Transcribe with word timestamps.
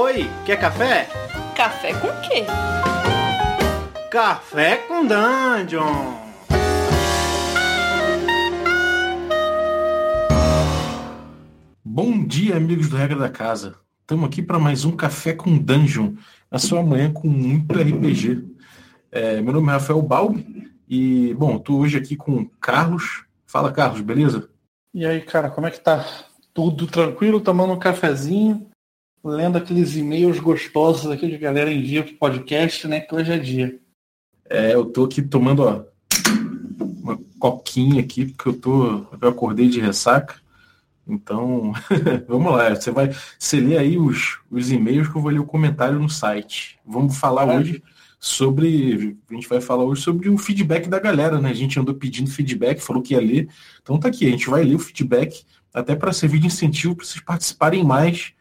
Oi, 0.00 0.30
quer 0.46 0.60
café? 0.60 1.08
Café 1.56 1.92
com 1.92 2.06
quê? 2.20 2.44
Café 4.08 4.76
com 4.86 5.04
Dungeon! 5.04 6.14
Bom 11.84 12.24
dia, 12.24 12.56
amigos 12.56 12.88
do 12.88 12.96
Regra 12.96 13.18
da 13.18 13.28
Casa. 13.28 13.74
Estamos 14.02 14.26
aqui 14.26 14.40
para 14.40 14.60
mais 14.60 14.84
um 14.84 14.94
Café 14.94 15.32
com 15.32 15.58
Dungeon, 15.58 16.14
a 16.48 16.60
sua 16.60 16.80
manhã 16.80 17.12
com 17.12 17.26
muito 17.26 17.74
RPG. 17.74 18.46
É, 19.10 19.40
meu 19.40 19.52
nome 19.52 19.66
é 19.66 19.72
Rafael 19.72 20.00
Balbi 20.00 20.70
e, 20.88 21.34
bom, 21.34 21.56
estou 21.56 21.80
hoje 21.80 21.98
aqui 21.98 22.14
com 22.14 22.36
o 22.36 22.50
Carlos. 22.60 23.24
Fala, 23.44 23.72
Carlos, 23.72 24.00
beleza? 24.00 24.48
E 24.94 25.04
aí, 25.04 25.20
cara, 25.22 25.50
como 25.50 25.66
é 25.66 25.72
que 25.72 25.80
tá? 25.80 26.06
Tudo 26.54 26.86
tranquilo, 26.86 27.40
tomando 27.40 27.72
um 27.72 27.78
cafezinho, 27.80 28.68
lendo 29.22 29.58
aqueles 29.58 29.96
e-mails 29.96 30.38
gostosos 30.38 31.10
aqui 31.10 31.28
de 31.28 31.38
galera 31.38 31.72
em 31.72 31.82
dia 31.82 32.02
pro 32.02 32.14
podcast, 32.14 32.86
né? 32.86 33.00
Que 33.00 33.14
hoje 33.14 33.32
é 33.32 33.38
dia. 33.38 33.78
É, 34.48 34.74
eu 34.74 34.86
tô 34.86 35.04
aqui 35.04 35.20
tomando, 35.20 35.62
ó, 35.62 35.84
uma 37.02 37.18
coquinha 37.38 38.00
aqui, 38.00 38.26
porque 38.26 38.48
eu 38.48 38.54
tô. 38.54 39.06
Eu 39.20 39.28
acordei 39.28 39.68
de 39.68 39.80
ressaca. 39.80 40.36
Então, 41.06 41.72
vamos 42.28 42.52
lá. 42.52 42.74
Você 42.74 42.90
vai. 42.90 43.10
Você 43.38 43.60
lê 43.60 43.76
aí 43.78 43.98
os, 43.98 44.38
os 44.50 44.70
e-mails 44.70 45.08
que 45.08 45.16
eu 45.16 45.22
vou 45.22 45.30
ler 45.30 45.40
o 45.40 45.46
comentário 45.46 45.98
no 45.98 46.08
site. 46.08 46.78
Vamos 46.86 47.16
falar 47.16 47.48
É. 47.48 47.58
hoje 47.58 47.82
sobre. 48.18 49.16
A 49.30 49.34
gente 49.34 49.48
vai 49.48 49.60
falar 49.60 49.84
hoje 49.84 50.02
sobre 50.02 50.28
o 50.28 50.36
feedback 50.38 50.88
da 50.88 50.98
galera, 50.98 51.40
né? 51.40 51.50
A 51.50 51.54
gente 51.54 51.78
andou 51.78 51.94
pedindo 51.94 52.30
feedback, 52.30 52.80
falou 52.80 53.02
que 53.02 53.14
ia 53.14 53.20
ler. 53.20 53.48
Então 53.82 53.98
tá 53.98 54.08
aqui, 54.08 54.26
a 54.26 54.30
gente 54.30 54.48
vai 54.50 54.64
ler 54.64 54.74
o 54.74 54.78
feedback, 54.78 55.44
até 55.72 55.94
para 55.94 56.12
servir 56.12 56.40
de 56.40 56.46
incentivo 56.46 56.96
para 56.96 57.04
vocês 57.06 57.22
participarem 57.24 57.84
mais. 57.84 58.32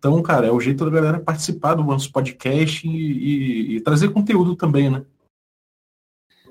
Então, 0.00 0.22
cara, 0.22 0.46
é 0.46 0.50
o 0.50 0.58
jeito 0.58 0.82
da 0.82 0.90
galera 0.90 1.20
participar 1.20 1.74
do 1.74 1.84
nosso 1.84 2.10
podcast 2.10 2.88
e, 2.88 2.90
e- 2.90 3.76
e 3.76 3.80
trazer 3.82 4.10
conteúdo 4.10 4.56
também, 4.56 4.88
né? 4.90 5.04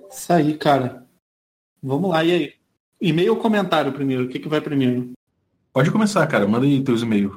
Isso 0.08 0.32
aí, 0.32 0.56
cara. 0.56 1.08
Vamos 1.82 2.12
lá, 2.12 2.24
e 2.24 2.32
aí? 2.32 2.54
E-mail 3.02 3.34
ou 3.34 3.40
comentário 3.40 3.92
primeiro? 3.92 4.26
O 4.26 4.30
que, 4.30 4.38
que 4.38 4.48
vai 4.48 4.62
primeiro? 4.62 5.14
Pode 5.74 5.90
começar, 5.92 6.28
cara. 6.28 6.48
Manda 6.48 6.68
aí 6.68 6.84
teus 6.84 7.02
e-mails. 7.02 7.36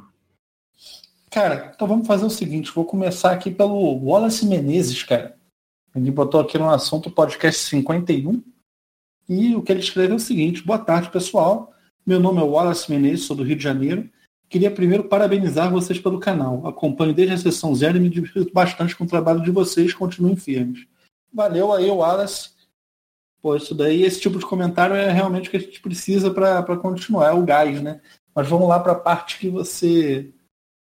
Cara, 1.31 1.73
então 1.75 1.89
vamos 1.89 2.07
fazer 2.07 2.27
o 2.27 2.31
seguinte, 2.31 2.71
vou 2.75 2.85
começar 2.85 3.33
aqui 3.33 3.51
pelo 3.51 3.95
Wallace 4.05 4.45
Menezes, 4.45 5.03
cara. 5.03 5.35
Ele 5.95 6.11
botou 6.11 6.39
aqui 6.41 6.59
no 6.59 6.69
assunto 6.69 7.11
podcast 7.11 7.59
51 7.71 8.43
e 9.27 9.57
o 9.57 9.63
que 9.63 9.73
ele 9.73 9.81
escreveu 9.81 10.13
é 10.13 10.17
o 10.17 10.21
seguinte, 10.21 10.63
boa 10.63 10.79
tarde 10.79 11.11
pessoal, 11.11 11.73
meu 12.05 12.21
nome 12.21 12.39
é 12.41 12.45
Wallace 12.45 12.91
Menezes, 12.91 13.25
sou 13.25 13.35
do 13.35 13.43
Rio 13.45 13.57
de 13.57 13.63
Janeiro. 13.63 14.11
Queria 14.53 14.71
primeiro 14.71 15.05
parabenizar 15.05 15.73
vocês 15.73 15.99
pelo 15.99 16.21
canal. 16.21 16.67
Acompanho 16.67 17.15
desde 17.15 17.33
a 17.33 17.39
sessão 17.39 17.75
zero 17.75 17.97
e 17.97 18.01
me 18.01 18.11
divirto 18.11 18.53
bastante 18.53 18.95
com 18.95 19.05
o 19.05 19.07
trabalho 19.09 19.41
de 19.41 19.51
vocês, 19.51 19.95
continuem 19.95 20.37
firmes. 20.37 20.87
Valeu 21.33 21.73
aí, 21.73 21.89
Wallace. 21.89 22.51
Pô, 23.41 23.57
isso 23.57 23.75
daí, 23.75 24.03
esse 24.03 24.21
tipo 24.21 24.39
de 24.39 24.45
comentário 24.45 24.95
é 24.95 25.11
realmente 25.11 25.49
o 25.49 25.51
que 25.51 25.57
a 25.57 25.61
gente 25.61 25.81
precisa 25.81 26.31
para 26.31 26.77
continuar, 26.77 27.31
é 27.31 27.33
o 27.33 27.47
gás, 27.47 27.81
né? 27.81 28.03
Mas 28.35 28.47
vamos 28.47 28.69
lá 28.69 28.79
para 28.79 28.93
a 28.93 28.95
parte 28.95 29.39
que 29.39 29.49
você 29.49 30.29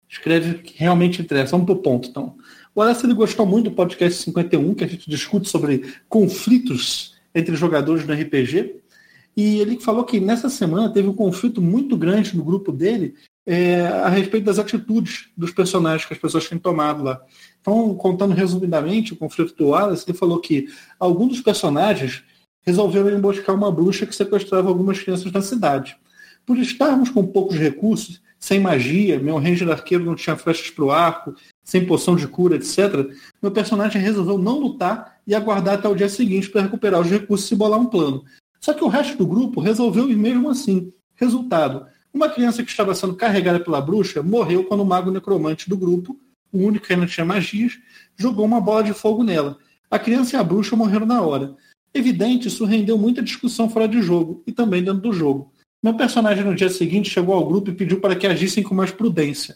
escreve 0.07 0.59
que 0.59 0.79
realmente 0.79 1.21
interessa. 1.21 1.51
Vamos 1.51 1.65
para 1.65 1.75
o 1.75 1.81
ponto, 1.81 2.07
então. 2.07 2.37
O 2.73 2.81
Alex 2.81 3.03
ele 3.03 3.13
gostou 3.13 3.45
muito 3.45 3.69
do 3.69 3.75
podcast 3.75 4.23
51, 4.23 4.75
que 4.75 4.85
a 4.85 4.87
gente 4.87 5.09
discute 5.09 5.49
sobre 5.49 5.93
conflitos 6.07 7.17
entre 7.35 7.53
jogadores 7.53 8.07
no 8.07 8.13
RPG. 8.13 8.77
E 9.35 9.59
ele 9.59 9.77
falou 9.81 10.05
que 10.05 10.21
nessa 10.21 10.49
semana 10.49 10.89
teve 10.89 11.09
um 11.09 11.13
conflito 11.13 11.61
muito 11.61 11.97
grande 11.97 12.33
no 12.33 12.45
grupo 12.45 12.71
dele 12.71 13.13
é, 13.49 13.87
a 13.87 14.09
respeito 14.09 14.43
das 14.43 14.59
atitudes 14.59 15.29
dos 15.37 15.51
personagens 15.51 16.05
que 16.05 16.13
as 16.13 16.19
pessoas 16.19 16.49
têm 16.49 16.59
tomado 16.59 17.01
lá. 17.01 17.21
Então, 17.61 17.95
contando 17.95 18.33
resumidamente 18.33 19.13
o 19.13 19.15
conflito 19.15 19.55
do 19.55 19.69
Wallace, 19.69 20.03
ele 20.05 20.17
falou 20.17 20.41
que 20.41 20.67
alguns 20.99 21.29
dos 21.29 21.41
personagens 21.41 22.25
resolveram 22.61 23.17
emboscar 23.17 23.55
uma 23.55 23.71
bruxa 23.71 24.05
que 24.05 24.13
sequestrava 24.13 24.67
algumas 24.67 24.99
crianças 24.99 25.31
na 25.31 25.41
cidade. 25.41 25.95
Por 26.45 26.57
estarmos 26.57 27.09
com 27.09 27.25
poucos 27.25 27.55
recursos, 27.57 28.21
sem 28.37 28.59
magia, 28.59 29.17
meu 29.17 29.37
ranger 29.37 29.69
arqueiro 29.69 30.03
não 30.03 30.15
tinha 30.15 30.35
flechas 30.35 30.69
para 30.69 30.83
o 30.83 30.91
arco, 30.91 31.33
sem 31.63 31.85
poção 31.85 32.17
de 32.17 32.27
cura, 32.27 32.57
etc., 32.57 33.09
meu 33.41 33.51
personagem 33.51 34.01
resolveu 34.01 34.37
não 34.37 34.59
lutar 34.59 35.19
e 35.25 35.33
aguardar 35.33 35.75
até 35.75 35.87
o 35.87 35.95
dia 35.95 36.09
seguinte 36.09 36.49
para 36.49 36.61
recuperar 36.61 36.99
os 36.99 37.09
recursos 37.09 37.49
e 37.49 37.55
bolar 37.55 37.79
um 37.79 37.85
plano. 37.85 38.25
Só 38.59 38.73
que 38.73 38.83
o 38.83 38.89
resto 38.89 39.17
do 39.17 39.25
grupo 39.25 39.61
resolveu 39.61 40.09
ir 40.09 40.17
mesmo 40.17 40.49
assim. 40.49 40.91
Resultado: 41.15 41.85
uma 42.17 42.29
criança 42.29 42.63
que 42.63 42.69
estava 42.69 42.93
sendo 42.93 43.15
carregada 43.15 43.59
pela 43.59 43.79
bruxa 43.79 44.21
morreu 44.21 44.63
quando 44.63 44.81
o 44.81 44.85
mago 44.85 45.11
necromante 45.11 45.69
do 45.69 45.77
grupo, 45.77 46.19
o 46.51 46.57
único 46.57 46.85
que 46.87 46.93
ainda 46.93 47.05
tinha 47.05 47.25
magias, 47.25 47.77
jogou 48.17 48.45
uma 48.45 48.59
bola 48.59 48.83
de 48.83 48.93
fogo 48.93 49.23
nela. 49.23 49.57
A 49.89 49.97
criança 49.97 50.35
e 50.35 50.39
a 50.39 50.43
bruxa 50.43 50.75
morreram 50.75 51.05
na 51.05 51.21
hora. 51.21 51.55
Evidente, 51.93 52.47
isso 52.47 52.65
rendeu 52.65 52.97
muita 52.97 53.21
discussão 53.21 53.69
fora 53.69 53.87
de 53.87 54.01
jogo 54.01 54.43
e 54.45 54.51
também 54.51 54.83
dentro 54.83 55.01
do 55.01 55.13
jogo. 55.13 55.53
Meu 55.81 55.93
personagem 55.95 56.43
no 56.43 56.55
dia 56.55 56.69
seguinte 56.69 57.09
chegou 57.09 57.35
ao 57.35 57.47
grupo 57.47 57.69
e 57.69 57.73
pediu 57.73 58.01
para 58.01 58.15
que 58.15 58.27
agissem 58.27 58.63
com 58.63 58.75
mais 58.75 58.91
prudência. 58.91 59.55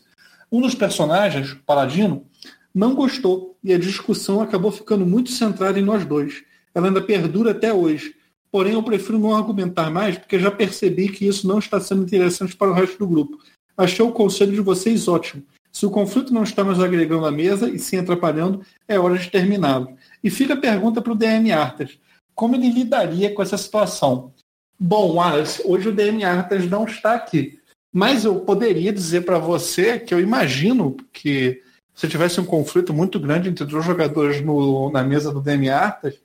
Um 0.52 0.62
dos 0.62 0.76
personagens, 0.76 1.54
o 1.54 1.64
Paladino, 1.64 2.26
não 2.74 2.94
gostou 2.94 3.58
e 3.64 3.74
a 3.74 3.78
discussão 3.78 4.42
acabou 4.42 4.72
ficando 4.72 5.06
muito 5.06 5.32
centrada 5.32 5.80
em 5.80 5.84
nós 5.84 6.06
dois. 6.06 6.44
Ela 6.74 6.88
ainda 6.88 7.02
perdura 7.02 7.52
até 7.52 7.74
hoje. 7.74 8.16
Porém, 8.52 8.74
eu 8.74 8.84
prefiro 8.84 9.18
não 9.18 9.36
argumentar 9.36 9.90
mais 9.90 10.18
porque 10.18 10.38
já 10.38 10.52
percebi 10.52 11.10
que 11.10 11.26
isso 11.26 11.48
não 11.48 11.60
está 11.60 11.80
sendo 11.80 12.04
interessante 12.04 12.56
para 12.56 12.70
o 12.70 12.74
resto 12.74 12.98
do 12.98 13.08
grupo. 13.08 13.40
Achei 13.78 14.04
o 14.04 14.12
conselho 14.12 14.52
de 14.52 14.60
vocês 14.62 15.08
ótimo. 15.08 15.44
Se 15.72 15.86
o 15.86 15.92
conflito 15.92 16.34
não 16.34 16.44
está 16.44 16.64
nos 16.64 16.82
agregando 16.82 17.26
à 17.26 17.32
mesa 17.32 17.70
e 17.70 17.80
sim 17.80 17.98
atrapalhando, 17.98 18.62
é 18.88 19.00
hora 19.00 19.18
de 19.18 19.30
terminá-lo. 19.30 19.96
E 20.22 20.30
fica 20.30 20.54
a 20.54 20.58
pergunta 20.58 21.02
para 21.02 21.14
o 21.14 21.16
DM 21.16 21.52
Artas. 21.54 21.98
Como 22.36 22.56
ele 22.56 22.70
lidaria 22.70 23.34
com 23.34 23.42
essa 23.42 23.58
situação? 23.58 24.34
Bom, 24.78 25.14
Wallace, 25.14 25.62
hoje 25.64 25.88
o 25.88 25.94
DM 25.94 26.24
Artas 26.26 26.70
não 26.70 26.84
está 26.84 27.14
aqui. 27.14 27.60
Mas 27.94 28.26
eu 28.26 28.42
poderia 28.42 28.92
dizer 28.92 29.22
para 29.22 29.38
você 29.38 29.98
que 30.00 30.14
eu 30.14 30.20
imagino 30.20 30.98
que 31.14 31.62
se 31.94 32.08
tivesse 32.08 32.42
um 32.42 32.46
conflito 32.46 32.94
muito 32.94 33.20
grande 33.20 33.48
entre 33.48 33.64
dois 33.66 33.86
jogadores 33.86 34.42
no- 34.42 34.92
na 34.92 35.04
mesa 35.04 35.32
do 35.32 35.42
DM 35.42 35.70
Artas, 35.70 36.20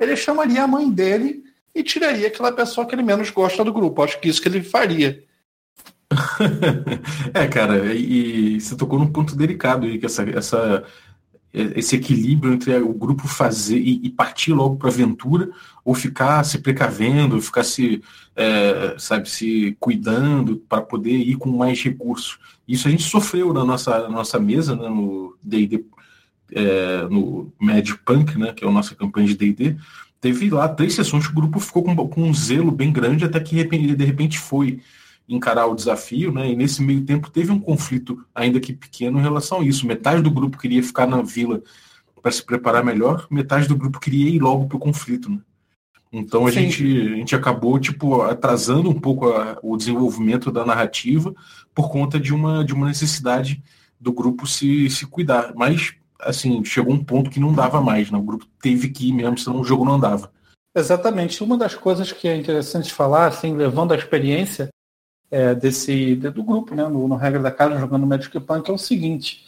ele 0.00 0.16
chamaria 0.16 0.62
a 0.62 0.68
mãe 0.68 0.90
dele 0.90 1.42
e 1.76 1.82
tiraria 1.82 2.28
aquela 2.28 2.50
pessoa 2.50 2.86
que 2.86 2.94
ele 2.94 3.02
menos 3.02 3.28
gosta 3.28 3.62
do 3.62 3.72
grupo. 3.72 4.02
Acho 4.02 4.18
que 4.18 4.28
isso 4.28 4.40
que 4.40 4.48
ele 4.48 4.62
faria. 4.62 5.22
é, 7.34 7.46
cara, 7.46 7.94
e, 7.94 8.54
e 8.56 8.60
você 8.60 8.74
tocou 8.74 8.98
num 8.98 9.12
ponto 9.12 9.36
delicado 9.36 9.84
aí, 9.84 9.98
que 9.98 10.06
essa, 10.06 10.22
essa, 10.22 10.84
esse 11.52 11.96
equilíbrio 11.96 12.54
entre 12.54 12.74
o 12.78 12.94
grupo 12.94 13.28
fazer 13.28 13.78
e, 13.78 14.06
e 14.06 14.10
partir 14.10 14.54
logo 14.54 14.76
para 14.76 14.88
a 14.88 14.92
aventura, 14.92 15.50
ou 15.84 15.94
ficar 15.94 16.42
se 16.44 16.60
precavendo, 16.60 17.42
ficar 17.42 17.62
se, 17.62 18.02
é, 18.34 18.94
sabe, 18.98 19.28
se 19.28 19.76
cuidando 19.78 20.56
para 20.56 20.80
poder 20.80 21.14
ir 21.14 21.36
com 21.36 21.50
mais 21.50 21.82
recursos. 21.82 22.38
Isso 22.66 22.88
a 22.88 22.90
gente 22.90 23.02
sofreu 23.02 23.52
na 23.52 23.66
nossa, 23.66 24.02
na 24.04 24.08
nossa 24.08 24.40
mesa, 24.40 24.74
né, 24.74 24.88
no 24.88 25.36
D&D, 25.42 25.84
é, 26.52 27.02
no 27.10 27.52
Mad 27.60 27.86
Punk, 28.02 28.38
né, 28.38 28.54
que 28.54 28.64
é 28.64 28.68
a 28.68 28.70
nossa 28.70 28.94
campanha 28.94 29.26
de 29.26 29.36
D&D, 29.36 29.76
teve 30.20 30.50
lá 30.50 30.68
três 30.68 30.94
sessões 30.94 31.26
que 31.26 31.32
o 31.32 31.36
grupo 31.36 31.60
ficou 31.60 31.82
com, 31.82 31.94
com 32.08 32.22
um 32.22 32.34
zelo 32.34 32.70
bem 32.70 32.92
grande 32.92 33.24
até 33.24 33.38
que 33.40 33.50
de 33.50 33.62
repente, 33.62 33.94
de 33.94 34.04
repente 34.04 34.38
foi 34.38 34.80
encarar 35.28 35.66
o 35.66 35.74
desafio, 35.74 36.32
né? 36.32 36.50
E 36.50 36.56
nesse 36.56 36.82
meio 36.82 37.02
tempo 37.02 37.30
teve 37.30 37.50
um 37.50 37.58
conflito, 37.60 38.24
ainda 38.34 38.60
que 38.60 38.72
pequeno, 38.72 39.18
em 39.18 39.22
relação 39.22 39.60
a 39.60 39.64
isso. 39.64 39.86
Metade 39.86 40.22
do 40.22 40.30
grupo 40.30 40.58
queria 40.58 40.82
ficar 40.82 41.06
na 41.06 41.20
vila 41.22 41.62
para 42.22 42.30
se 42.32 42.44
preparar 42.44 42.84
melhor, 42.84 43.26
metade 43.30 43.68
do 43.68 43.76
grupo 43.76 44.00
queria 44.00 44.28
ir 44.28 44.40
logo 44.40 44.66
para 44.66 44.76
o 44.76 44.80
conflito, 44.80 45.30
né? 45.30 45.38
Então 46.12 46.46
a 46.46 46.50
Sim. 46.52 46.60
gente, 46.70 46.84
a 46.84 47.16
gente 47.16 47.36
acabou 47.36 47.78
tipo 47.78 48.22
atrasando 48.22 48.88
um 48.88 48.98
pouco 48.98 49.28
a- 49.32 49.58
o 49.62 49.76
desenvolvimento 49.76 50.50
da 50.50 50.64
narrativa 50.64 51.34
por 51.74 51.90
conta 51.90 52.18
de 52.18 52.32
uma, 52.32 52.64
de 52.64 52.72
uma 52.72 52.86
necessidade 52.86 53.62
do 54.00 54.12
grupo 54.12 54.46
se, 54.46 54.88
se 54.88 55.06
cuidar. 55.06 55.52
Mas 55.56 55.94
assim 56.20 56.64
chegou 56.64 56.92
um 56.92 57.04
ponto 57.04 57.30
que 57.30 57.40
não 57.40 57.52
dava 57.52 57.80
mais, 57.80 58.10
né? 58.10 58.18
O 58.18 58.22
grupo 58.22 58.46
teve 58.60 58.88
que 58.88 59.08
ir 59.08 59.12
mesmo, 59.12 59.38
senão 59.38 59.60
o 59.60 59.64
jogo 59.64 59.84
não 59.84 59.94
andava. 59.94 60.30
Exatamente. 60.74 61.42
Uma 61.42 61.56
das 61.56 61.74
coisas 61.74 62.12
que 62.12 62.28
é 62.28 62.36
interessante 62.36 62.92
falar, 62.92 63.26
assim, 63.26 63.54
levando 63.54 63.92
a 63.92 63.96
experiência 63.96 64.68
é, 65.30 65.54
desse 65.54 66.14
do 66.16 66.44
grupo, 66.44 66.74
né, 66.74 66.86
no, 66.88 67.08
no 67.08 67.16
regra 67.16 67.40
da 67.40 67.50
casa 67.50 67.78
jogando 67.78 68.06
Magic 68.06 68.38
Punk, 68.40 68.70
é 68.70 68.72
o 68.72 68.78
seguinte: 68.78 69.46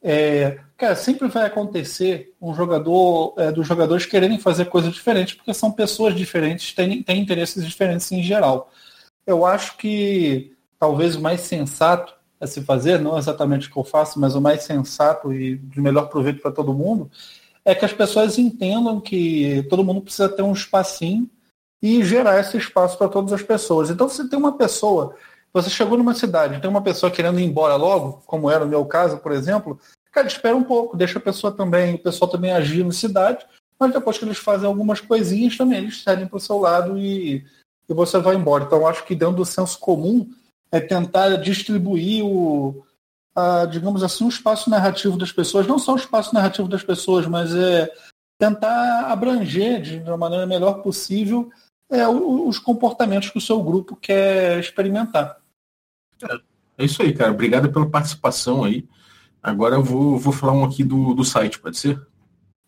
é, 0.00 0.60
cara, 0.76 0.94
sempre 0.94 1.28
vai 1.28 1.46
acontecer 1.46 2.34
um 2.40 2.54
jogador 2.54 3.34
é, 3.36 3.50
dos 3.50 3.66
jogadores 3.66 4.06
quererem 4.06 4.38
fazer 4.38 4.66
coisas 4.66 4.92
diferentes, 4.92 5.34
porque 5.34 5.52
são 5.52 5.72
pessoas 5.72 6.14
diferentes, 6.14 6.72
têm, 6.72 7.02
têm 7.02 7.20
interesses 7.20 7.66
diferentes 7.66 8.10
em 8.12 8.22
geral. 8.22 8.70
Eu 9.26 9.44
acho 9.44 9.76
que 9.76 10.56
talvez 10.78 11.16
o 11.16 11.20
mais 11.20 11.40
sensato 11.40 12.14
a 12.40 12.46
se 12.46 12.62
fazer, 12.62 13.00
não 13.00 13.18
exatamente 13.18 13.68
o 13.68 13.72
que 13.72 13.78
eu 13.78 13.84
faço, 13.84 14.20
mas 14.20 14.34
o 14.34 14.40
mais 14.40 14.62
sensato 14.62 15.32
e 15.32 15.56
de 15.56 15.80
melhor 15.80 16.08
proveito 16.08 16.40
para 16.40 16.52
todo 16.52 16.74
mundo, 16.74 17.10
é 17.64 17.74
que 17.74 17.84
as 17.84 17.92
pessoas 17.92 18.38
entendam 18.38 19.00
que 19.00 19.66
todo 19.68 19.84
mundo 19.84 20.00
precisa 20.00 20.28
ter 20.28 20.42
um 20.42 20.52
espacinho 20.52 21.28
e 21.82 22.02
gerar 22.04 22.40
esse 22.40 22.56
espaço 22.56 22.96
para 22.96 23.08
todas 23.08 23.32
as 23.32 23.42
pessoas. 23.42 23.90
Então, 23.90 24.08
se 24.08 24.28
tem 24.28 24.38
uma 24.38 24.56
pessoa 24.56 25.14
Você 25.52 25.70
chegou 25.70 25.96
numa 25.96 26.14
cidade, 26.14 26.60
tem 26.60 26.68
uma 26.68 26.82
pessoa 26.82 27.10
querendo 27.10 27.40
ir 27.40 27.44
embora 27.44 27.74
logo, 27.74 28.22
como 28.26 28.50
era 28.50 28.64
o 28.64 28.68
meu 28.68 28.84
caso, 28.84 29.18
por 29.18 29.32
exemplo, 29.32 29.78
cara, 30.12 30.26
espera 30.26 30.54
um 30.54 30.62
pouco, 30.62 30.96
deixa 30.96 31.18
a 31.18 31.22
pessoa 31.22 31.50
também, 31.50 31.94
o 31.94 31.98
pessoal 31.98 32.30
também 32.30 32.52
agir 32.52 32.84
na 32.84 32.92
cidade, 32.92 33.46
mas 33.78 33.92
depois 33.92 34.18
que 34.18 34.24
eles 34.24 34.38
fazem 34.38 34.66
algumas 34.66 35.00
coisinhas 35.00 35.56
também, 35.56 35.78
eles 35.78 36.02
seguem 36.02 36.26
para 36.26 36.36
o 36.36 36.40
seu 36.40 36.58
lado 36.58 36.98
e, 36.98 37.44
e 37.88 37.94
você 37.94 38.18
vai 38.18 38.34
embora. 38.36 38.64
Então, 38.64 38.86
acho 38.86 39.04
que 39.04 39.14
dentro 39.14 39.36
do 39.36 39.44
senso 39.44 39.78
comum 39.78 40.28
é 40.70 40.80
tentar 40.80 41.36
distribuir 41.36 42.24
o, 42.24 42.84
a, 43.34 43.64
digamos 43.66 44.02
assim, 44.02 44.24
o 44.24 44.28
espaço 44.28 44.68
narrativo 44.68 45.16
das 45.16 45.32
pessoas, 45.32 45.66
não 45.66 45.78
só 45.78 45.94
o 45.94 45.98
espaço 45.98 46.34
narrativo 46.34 46.68
das 46.68 46.82
pessoas, 46.82 47.26
mas 47.26 47.54
é 47.54 47.90
tentar 48.38 49.10
abranger 49.10 49.80
de 49.80 49.98
uma 49.98 50.16
maneira 50.16 50.46
melhor 50.46 50.82
possível 50.82 51.50
é, 51.90 52.06
os 52.06 52.58
comportamentos 52.58 53.30
que 53.30 53.38
o 53.38 53.40
seu 53.40 53.62
grupo 53.62 53.96
quer 53.96 54.58
experimentar. 54.60 55.38
É 56.76 56.84
isso 56.84 57.02
aí, 57.02 57.12
cara. 57.12 57.32
Obrigado 57.32 57.72
pela 57.72 57.88
participação 57.88 58.62
aí. 58.64 58.86
Agora 59.42 59.76
eu 59.76 59.82
vou, 59.82 60.18
vou 60.18 60.32
falar 60.32 60.52
um 60.52 60.64
aqui 60.64 60.84
do, 60.84 61.14
do 61.14 61.24
site, 61.24 61.58
pode 61.58 61.78
ser? 61.78 62.00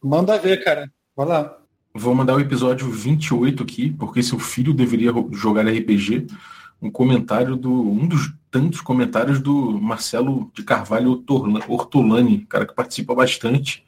Manda 0.02 0.38
ver, 0.38 0.64
cara. 0.64 0.90
Vai 1.14 1.26
lá. 1.26 1.58
Vou 1.92 2.14
mandar 2.14 2.36
o 2.36 2.40
episódio 2.40 2.88
28 2.90 3.62
aqui, 3.62 3.90
porque 3.90 4.22
seu 4.22 4.38
filho 4.38 4.72
deveria 4.72 5.12
jogar 5.32 5.66
RPG. 5.66 6.28
Um 6.80 6.90
comentário 6.90 7.56
do. 7.56 7.72
Um 7.72 8.06
dos 8.06 8.32
tantos 8.50 8.80
comentários 8.80 9.40
do 9.40 9.80
Marcelo 9.80 10.50
de 10.54 10.62
Carvalho 10.62 11.24
Ortolani, 11.68 12.46
cara 12.48 12.66
que 12.66 12.74
participa 12.74 13.14
bastante 13.14 13.84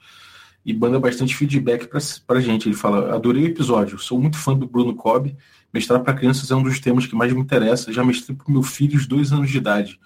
e 0.65 0.73
manda 0.73 1.01
bastante 1.01 1.35
feedback 1.35 1.89
pra, 1.89 2.01
pra 2.27 2.41
gente. 2.41 2.69
Ele 2.69 2.77
fala: 2.77 3.15
adorei 3.15 3.45
o 3.45 3.49
episódio, 3.49 3.99
sou 3.99 4.21
muito 4.21 4.37
fã 4.37 4.57
do 4.57 4.67
Bruno 4.67 4.95
Cobb. 4.95 5.37
Mestrar 5.73 6.01
para 6.03 6.15
crianças 6.15 6.51
é 6.51 6.55
um 6.55 6.63
dos 6.63 6.79
temas 6.81 7.07
que 7.07 7.15
mais 7.15 7.33
me 7.33 7.41
interessa. 7.41 7.93
Já 7.93 8.05
mestrei 8.05 8.37
para 8.37 8.53
meu 8.53 8.63
filho 8.63 9.01
de 9.01 9.09
dois 9.09 9.33
anos 9.33 9.51
de 9.51 9.57
idade. 9.57 9.99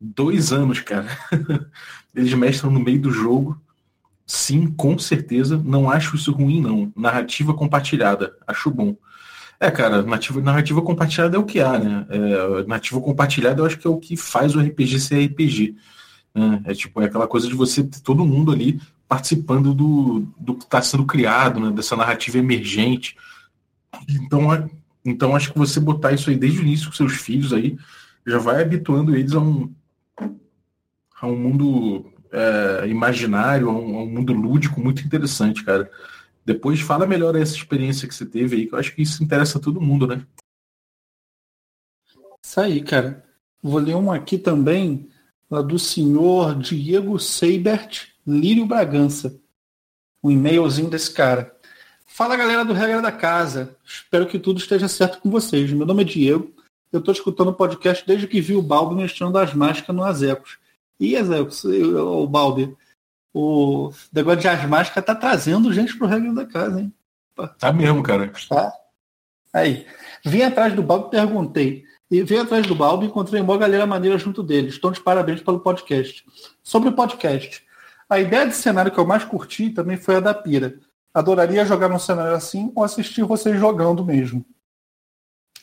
Dois 0.00 0.52
anos, 0.52 0.80
cara. 0.80 1.08
Eles 2.14 2.34
mestram 2.34 2.70
no 2.70 2.80
meio 2.80 3.00
do 3.00 3.10
jogo 3.10 3.60
Sim, 4.30 4.68
com 4.68 4.96
certeza. 4.96 5.58
Não 5.58 5.90
acho 5.90 6.14
isso 6.14 6.30
ruim, 6.30 6.60
não. 6.60 6.92
Narrativa 6.94 7.52
compartilhada. 7.52 8.36
Acho 8.46 8.70
bom. 8.70 8.96
É, 9.62 9.70
cara, 9.70 10.02
narrativa, 10.02 10.40
narrativa 10.40 10.80
compartilhada 10.80 11.36
é 11.36 11.38
o 11.38 11.44
que 11.44 11.60
há, 11.60 11.78
né? 11.78 12.06
É, 12.08 12.64
narrativa 12.66 12.98
compartilhada 12.98 13.60
eu 13.60 13.66
acho 13.66 13.78
que 13.78 13.86
é 13.86 13.90
o 13.90 13.98
que 13.98 14.16
faz 14.16 14.56
o 14.56 14.60
RPG 14.60 14.98
ser 14.98 15.22
RPG. 15.26 15.76
Né? 16.34 16.62
É 16.64 16.74
tipo, 16.74 17.02
é 17.02 17.04
aquela 17.04 17.28
coisa 17.28 17.46
de 17.46 17.54
você 17.54 17.84
ter 17.84 18.00
todo 18.00 18.24
mundo 18.24 18.50
ali 18.50 18.80
participando 19.06 19.74
do, 19.74 20.26
do 20.38 20.54
que 20.54 20.64
está 20.64 20.80
sendo 20.80 21.04
criado, 21.04 21.60
né? 21.60 21.70
dessa 21.70 21.94
narrativa 21.94 22.38
emergente. 22.38 23.16
Então, 24.08 24.52
é, 24.54 24.66
então 25.04 25.36
acho 25.36 25.52
que 25.52 25.58
você 25.58 25.78
botar 25.78 26.12
isso 26.12 26.30
aí 26.30 26.36
desde 26.36 26.60
o 26.60 26.62
início 26.62 26.88
com 26.88 26.94
seus 26.94 27.12
filhos 27.14 27.52
aí 27.52 27.76
já 28.26 28.38
vai 28.38 28.62
habituando 28.62 29.14
eles 29.14 29.34
a 29.34 29.40
um, 29.40 29.70
a 31.20 31.26
um 31.26 31.36
mundo 31.36 32.10
é, 32.32 32.86
imaginário, 32.88 33.68
a 33.68 33.72
um, 33.72 33.98
a 33.98 34.02
um, 34.04 34.06
mundo 34.06 34.32
lúdico 34.32 34.80
muito 34.80 35.04
interessante, 35.04 35.64
cara. 35.64 35.90
Depois 36.52 36.80
fala 36.80 37.06
melhor 37.06 37.36
essa 37.36 37.54
experiência 37.54 38.08
que 38.08 38.14
você 38.14 38.26
teve 38.26 38.56
aí, 38.56 38.66
que 38.66 38.74
eu 38.74 38.78
acho 38.80 38.92
que 38.92 39.02
isso 39.02 39.22
interessa 39.22 39.58
a 39.58 39.60
todo 39.60 39.80
mundo, 39.80 40.04
né? 40.04 40.26
Isso 42.44 42.60
aí, 42.60 42.82
cara. 42.82 43.24
Vou 43.62 43.78
ler 43.78 43.94
uma 43.94 44.16
aqui 44.16 44.36
também, 44.36 45.08
lá 45.48 45.62
do 45.62 45.78
senhor 45.78 46.58
Diego 46.58 47.20
Seibert 47.20 48.08
Lírio 48.26 48.66
Bragança. 48.66 49.40
Um 50.20 50.28
e-mailzinho 50.32 50.90
desse 50.90 51.14
cara. 51.14 51.56
Fala 52.04 52.36
galera 52.36 52.64
do 52.64 52.72
Regra 52.72 53.00
da 53.00 53.12
Casa. 53.12 53.76
Espero 53.84 54.26
que 54.26 54.36
tudo 54.36 54.58
esteja 54.58 54.88
certo 54.88 55.20
com 55.20 55.30
vocês. 55.30 55.72
Meu 55.72 55.86
nome 55.86 56.02
é 56.02 56.04
Diego. 56.04 56.52
Eu 56.90 56.98
estou 56.98 57.14
escutando 57.14 57.50
o 57.50 57.54
podcast 57.54 58.04
desde 58.04 58.26
que 58.26 58.40
vi 58.40 58.56
o 58.56 58.62
Balbo 58.62 58.96
mexendo 58.96 59.38
as 59.38 59.54
máscaras 59.54 59.94
no 59.94 60.02
Azecos. 60.02 60.58
E 60.98 61.16
o 61.16 62.26
Balbi, 62.26 62.76
o 63.32 63.92
negócio 64.12 64.40
de 64.40 64.48
asmática 64.48 65.00
tá 65.00 65.14
trazendo 65.14 65.72
gente 65.72 65.96
pro 65.96 66.06
regra 66.06 66.32
da 66.32 66.46
casa, 66.46 66.80
hein? 66.80 66.92
Tá 67.58 67.72
mesmo, 67.72 68.02
cara. 68.02 68.32
Tá. 68.48 68.72
Aí. 69.52 69.86
Vim 70.24 70.42
atrás 70.42 70.74
do 70.74 70.82
Balbi 70.82 71.06
e 71.06 71.10
perguntei. 71.10 71.84
E 72.10 72.22
vim 72.22 72.38
atrás 72.38 72.66
do 72.66 72.74
Balbi 72.74 73.06
e 73.06 73.08
encontrei 73.08 73.40
uma 73.40 73.56
galera 73.56 73.86
maneira 73.86 74.18
junto 74.18 74.42
deles. 74.42 74.74
Estão 74.74 74.92
de 74.92 75.00
parabéns 75.00 75.40
pelo 75.40 75.60
podcast. 75.60 76.24
Sobre 76.62 76.90
o 76.90 76.92
podcast. 76.92 77.64
A 78.08 78.18
ideia 78.20 78.46
de 78.46 78.54
cenário 78.54 78.92
que 78.92 78.98
eu 78.98 79.06
mais 79.06 79.24
curti 79.24 79.70
também 79.70 79.96
foi 79.96 80.16
a 80.16 80.20
da 80.20 80.34
Pira. 80.34 80.78
Adoraria 81.14 81.64
jogar 81.64 81.88
num 81.88 81.98
cenário 81.98 82.34
assim 82.34 82.70
ou 82.74 82.84
assistir 82.84 83.22
vocês 83.22 83.58
jogando 83.58 84.04
mesmo. 84.04 84.44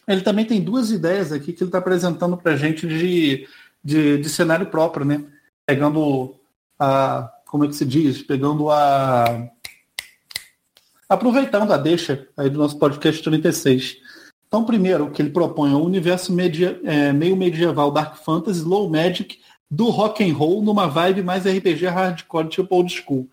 Ele 0.07 0.21
também 0.21 0.45
tem 0.45 0.61
duas 0.61 0.89
ideias 0.89 1.31
aqui 1.31 1.51
que 1.51 1.61
ele 1.61 1.67
está 1.67 1.77
apresentando 1.77 2.37
para 2.37 2.55
gente 2.55 2.87
de 2.87 3.47
de, 3.87 4.17
de 4.17 4.29
cenário 4.29 4.67
próprio, 4.67 5.05
né? 5.05 5.23
Pegando 5.65 6.35
a. 6.77 7.31
Como 7.47 7.65
é 7.65 7.67
que 7.67 7.75
se 7.75 7.85
diz? 7.85 8.21
Pegando 8.21 8.69
a. 8.69 9.49
Aproveitando 11.09 11.71
a 11.71 11.77
deixa 11.77 12.27
aí 12.35 12.49
do 12.49 12.59
nosso 12.59 12.77
podcast 12.77 13.23
36. 13.23 13.97
Então, 14.47 14.63
primeiro, 14.65 15.05
o 15.05 15.11
que 15.11 15.21
ele 15.21 15.29
propõe 15.29 15.71
é 15.71 15.75
um 15.75 15.83
universo 15.83 16.33
media, 16.33 16.79
é, 16.83 17.11
meio 17.11 17.35
medieval 17.35 17.91
Dark 17.91 18.17
Fantasy, 18.17 18.61
Low 18.61 18.89
Magic, 18.89 19.39
do 19.69 19.89
rock 19.89 20.23
and 20.23 20.33
roll, 20.33 20.61
numa 20.61 20.87
vibe 20.87 21.23
mais 21.23 21.45
RPG 21.45 21.85
hardcore, 21.85 22.49
tipo 22.49 22.75
old 22.75 22.93
school. 22.93 23.29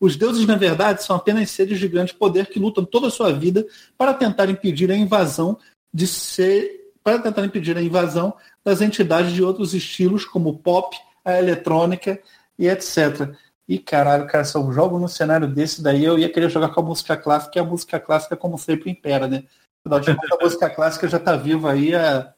Os 0.00 0.16
deuses, 0.16 0.46
na 0.46 0.56
verdade, 0.56 1.02
são 1.02 1.16
apenas 1.16 1.50
seres 1.50 1.78
de 1.78 1.88
grande 1.88 2.14
poder 2.14 2.46
que 2.46 2.58
lutam 2.58 2.84
toda 2.84 3.06
a 3.06 3.10
sua 3.10 3.32
vida 3.32 3.66
para 3.96 4.12
tentar 4.12 4.50
impedir 4.50 4.90
a 4.90 4.96
invasão 4.96 5.58
de 5.92 6.06
ser 6.06 6.82
para 7.02 7.18
tentar 7.18 7.44
impedir 7.44 7.76
a 7.76 7.82
invasão 7.82 8.34
das 8.64 8.80
entidades 8.80 9.32
de 9.32 9.42
outros 9.42 9.74
estilos, 9.74 10.24
como 10.24 10.48
o 10.48 10.58
pop, 10.58 10.96
a 11.22 11.38
eletrônica 11.38 12.18
e 12.58 12.66
etc. 12.66 13.34
E 13.66 13.78
caralho, 13.78 14.26
cara, 14.26 14.44
se 14.44 14.56
eu 14.56 14.72
jogo 14.72 14.98
num 14.98 15.08
cenário 15.08 15.48
desse, 15.48 15.82
daí 15.82 16.04
eu 16.04 16.18
ia 16.18 16.30
querer 16.30 16.50
jogar 16.50 16.68
com 16.68 16.80
a 16.80 16.84
música 16.84 17.16
clássica, 17.16 17.58
e 17.58 17.60
a 17.60 17.64
música 17.64 17.98
clássica, 17.98 18.36
como 18.36 18.58
sempre, 18.58 18.90
impera, 18.90 19.26
né? 19.26 19.44
a 19.86 19.98
música 20.42 20.70
clássica 20.70 21.08
já 21.08 21.16
está 21.16 21.36
viva 21.36 21.72
aí 21.72 21.94
há 21.94 22.32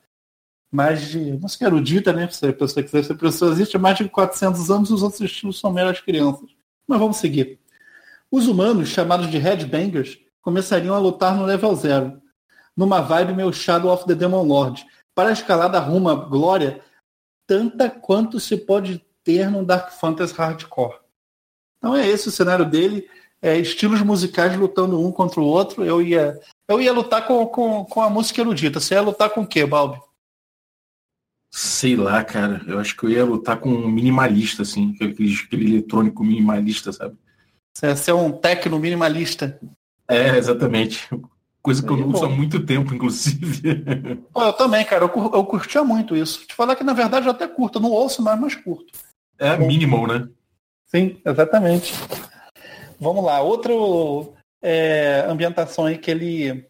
mais 0.70 1.08
de. 1.08 1.32
Música 1.32 1.67
erudita, 1.67 2.12
né? 2.12 2.28
Se 2.28 2.46
a 2.46 2.52
pessoa 2.52 2.82
quiser 2.82 3.05
ser 3.05 3.14
pessoa, 3.14 3.52
existe 3.52 3.76
há 3.76 3.81
mais 3.81 3.96
de 3.96 4.08
400 4.08 4.70
anos, 4.70 4.90
os 4.90 5.02
outros 5.02 5.20
estilos 5.20 5.58
são 5.58 5.73
meras 5.73 6.00
crianças. 6.00 6.50
Mas 6.87 6.99
vamos 6.99 7.17
seguir. 7.17 7.58
Os 8.31 8.49
humanos, 8.49 8.88
chamados 8.88 9.31
de 9.31 9.38
headbangers, 9.38 10.19
começariam 10.43 10.94
a 10.94 10.99
lutar 10.99 11.37
no 11.37 11.44
level 11.44 11.75
zero, 11.75 12.20
numa 12.76 13.00
vibe 13.00 13.34
meio 13.34 13.52
Shadow 13.52 13.93
of 13.93 14.05
the 14.06 14.14
Demon 14.14 14.43
Lord, 14.43 14.84
para 15.14 15.31
a 15.31 15.32
escalada 15.32 15.79
rumo 15.79 16.08
à 16.08 16.14
glória, 16.14 16.81
tanta 17.46 17.88
quanto 17.88 18.38
se 18.38 18.56
pode 18.56 19.05
ter 19.25 19.50
num 19.50 19.64
Dark 19.64 19.93
Fantasy 19.93 20.34
hardcore. 20.34 21.06
Então 21.78 21.94
é 21.94 22.06
esse 22.06 22.29
o 22.29 22.32
cenário 22.32 22.65
dele, 22.65 23.08
é, 23.41 23.56
estilos 23.58 24.00
musicais 24.03 24.56
lutando 24.56 25.00
um 25.00 25.12
contra 25.12 25.41
o 25.41 25.44
outro. 25.44 25.84
Eu 25.84 26.03
ia, 26.03 26.39
eu 26.69 26.81
ia 26.81 26.93
lutar 26.93 27.27
com, 27.27 27.46
com, 27.46 27.84
com 27.84 28.00
a 28.00 28.10
música 28.10 28.41
erudita. 28.41 28.81
Você 28.81 28.94
ia 28.94 29.03
lutar 29.03 29.31
com 29.31 29.43
o 29.43 29.46
quê, 29.46 29.65
Balbi? 29.65 30.00
Sei 31.53 31.96
lá, 31.96 32.24
cara. 32.24 32.62
Eu 32.67 32.79
acho 32.79 32.96
que 32.96 33.05
eu 33.05 33.10
ia 33.10 33.24
lutar 33.24 33.58
com 33.58 33.70
um 33.70 33.89
minimalista, 33.89 34.62
assim, 34.62 34.94
aquele, 34.94 35.34
aquele 35.34 35.74
eletrônico 35.74 36.24
minimalista, 36.24 36.93
sabe? 36.93 37.17
Você 37.74 37.86
ia 37.86 37.96
ser 37.96 38.12
um 38.12 38.32
tecno 38.32 38.79
minimalista. 38.79 39.60
É, 40.08 40.36
exatamente. 40.36 41.08
Coisa 41.62 41.82
que 41.82 41.91
eu 41.91 41.96
não 41.96 42.08
uso 42.08 42.24
há 42.24 42.29
muito 42.29 42.65
tempo, 42.65 42.94
inclusive. 42.94 44.17
Pô, 44.32 44.43
eu 44.43 44.53
também, 44.53 44.84
cara. 44.84 45.05
Eu, 45.05 45.10
eu 45.34 45.44
curtia 45.44 45.82
muito 45.82 46.17
isso. 46.17 46.46
Te 46.46 46.55
falar 46.55 46.77
que, 46.77 46.84
na 46.84 46.93
verdade, 46.93 47.27
eu 47.27 47.32
até 47.32 47.46
curto. 47.46 47.79
Eu 47.79 47.82
não 47.82 47.91
ouço 47.91 48.22
mais, 48.22 48.39
mas 48.41 48.55
curto. 48.55 48.93
É 49.39 49.56
minimal, 49.56 50.06
né? 50.06 50.29
Sim, 50.86 51.20
exatamente. 51.24 51.93
Vamos 52.98 53.24
lá. 53.24 53.40
Outra 53.40 53.72
é, 54.62 55.26
ambientação 55.28 55.86
aí 55.86 55.98
que 55.98 56.10
ele 56.10 56.66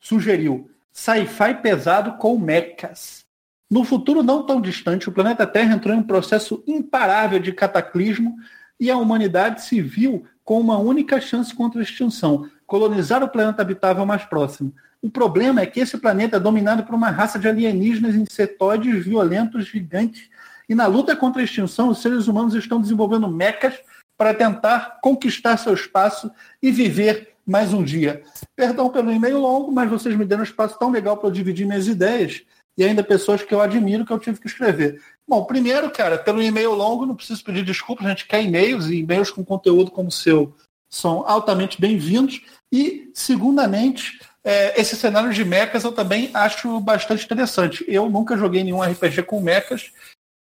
sugeriu. 0.00 0.70
Sci-fi 0.92 1.54
pesado 1.62 2.18
com 2.18 2.38
mechas. 2.38 3.24
No 3.70 3.84
futuro 3.84 4.22
não 4.22 4.44
tão 4.44 4.60
distante, 4.60 5.08
o 5.08 5.12
planeta 5.12 5.46
Terra 5.46 5.74
entrou 5.74 5.94
em 5.94 6.00
um 6.00 6.02
processo 6.02 6.62
imparável 6.66 7.38
de 7.38 7.52
cataclismo 7.52 8.36
e 8.78 8.90
a 8.90 8.98
humanidade 8.98 9.62
se 9.62 9.80
viu 9.80 10.26
com 10.44 10.60
uma 10.60 10.76
única 10.76 11.20
chance 11.20 11.54
contra 11.54 11.80
a 11.80 11.82
extinção, 11.82 12.50
colonizar 12.66 13.22
o 13.22 13.28
planeta 13.28 13.62
habitável 13.62 14.04
mais 14.04 14.24
próximo. 14.24 14.74
O 15.00 15.10
problema 15.10 15.62
é 15.62 15.66
que 15.66 15.80
esse 15.80 15.96
planeta 15.96 16.36
é 16.36 16.40
dominado 16.40 16.84
por 16.84 16.94
uma 16.94 17.10
raça 17.10 17.38
de 17.38 17.48
alienígenas 17.48 18.14
insetoides 18.14 19.04
violentos, 19.04 19.66
gigantes, 19.66 20.28
e 20.68 20.74
na 20.74 20.86
luta 20.86 21.16
contra 21.16 21.40
a 21.40 21.44
extinção, 21.44 21.88
os 21.88 22.00
seres 22.00 22.28
humanos 22.28 22.54
estão 22.54 22.80
desenvolvendo 22.80 23.28
mecas 23.28 23.74
para 24.16 24.34
tentar 24.34 24.98
conquistar 25.02 25.56
seu 25.56 25.74
espaço 25.74 26.30
e 26.62 26.70
viver 26.70 27.34
mais 27.46 27.72
um 27.72 27.82
dia. 27.82 28.22
Perdão 28.54 28.88
pelo 28.88 29.10
e-mail 29.10 29.38
longo, 29.38 29.72
mas 29.72 29.90
vocês 29.90 30.14
me 30.16 30.24
deram 30.24 30.42
um 30.42 30.44
espaço 30.44 30.78
tão 30.78 30.90
legal 30.90 31.16
para 31.16 31.28
eu 31.28 31.32
dividir 31.32 31.66
minhas 31.66 31.88
ideias 31.88 32.42
e 32.76 32.84
ainda 32.84 33.02
pessoas 33.02 33.42
que 33.42 33.52
eu 33.52 33.60
admiro 33.60 34.06
que 34.06 34.12
eu 34.12 34.18
tive 34.18 34.40
que 34.40 34.46
escrever. 34.46 35.02
Bom, 35.28 35.44
primeiro, 35.44 35.90
cara, 35.90 36.18
pelo 36.18 36.42
e-mail 36.42 36.72
longo, 36.72 37.06
não 37.06 37.14
preciso 37.14 37.44
pedir 37.44 37.64
desculpas, 37.64 38.06
a 38.06 38.10
gente 38.10 38.26
quer 38.26 38.42
e-mails 38.42 38.86
e 38.86 38.96
e-mails 38.96 39.30
com 39.30 39.44
conteúdo 39.44 39.90
como 39.90 40.08
o 40.08 40.12
seu 40.12 40.54
são 40.90 41.26
altamente 41.26 41.80
bem-vindos. 41.80 42.42
E, 42.70 43.10
segundamente, 43.14 44.20
é, 44.44 44.78
esse 44.80 44.96
cenário 44.96 45.32
de 45.32 45.44
mechas 45.44 45.84
eu 45.84 45.92
também 45.92 46.30
acho 46.34 46.80
bastante 46.80 47.24
interessante. 47.24 47.84
Eu 47.88 48.08
nunca 48.10 48.36
joguei 48.36 48.62
nenhum 48.62 48.82
RPG 48.82 49.22
com 49.22 49.40
mechas 49.40 49.90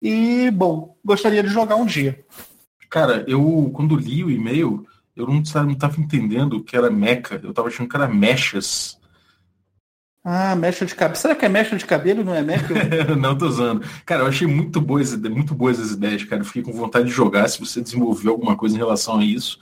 e, 0.01 0.51
bom, 0.51 0.97
gostaria 1.05 1.43
de 1.43 1.49
jogar 1.49 1.77
um 1.77 1.87
dia. 1.87 2.25
Cara, 2.89 3.25
eu, 3.29 3.71
quando 3.75 3.97
li 3.97 4.25
o 4.25 4.31
e-mail, 4.31 4.87
eu 5.15 5.27
não 5.27 5.41
estava 5.41 6.01
entendendo 6.01 6.55
o 6.55 6.65
que 6.65 6.77
era 6.77 6.91
mecha. 6.91 7.41
Eu 7.43 7.51
estava 7.51 7.69
achando 7.69 7.89
que 7.89 7.97
era 7.97 8.09
mechas. 8.09 8.99
Ah, 10.25 10.55
mecha 10.55 10.85
de 10.85 10.95
cabelo. 10.95 11.17
Será 11.17 11.35
que 11.35 11.47
é 11.47 11.49
mecha 11.49 11.77
de 11.77 11.87
cabelo 11.87 12.25
não 12.25 12.35
é 12.35 12.43
mecha? 12.43 12.67
não, 13.17 13.37
tô 13.37 13.47
usando. 13.47 13.85
Cara, 14.05 14.23
eu 14.23 14.27
achei 14.27 14.47
muito 14.47 14.81
boas, 14.81 15.17
muito 15.17 15.55
boas 15.55 15.81
as 15.81 15.93
ideias, 15.93 16.25
cara. 16.25 16.43
Eu 16.43 16.47
fiquei 16.47 16.63
com 16.63 16.73
vontade 16.73 17.07
de 17.07 17.13
jogar. 17.13 17.49
Se 17.49 17.61
você 17.61 17.81
desenvolver 17.81 18.29
alguma 18.29 18.57
coisa 18.57 18.75
em 18.75 18.79
relação 18.79 19.19
a 19.19 19.25
isso, 19.25 19.59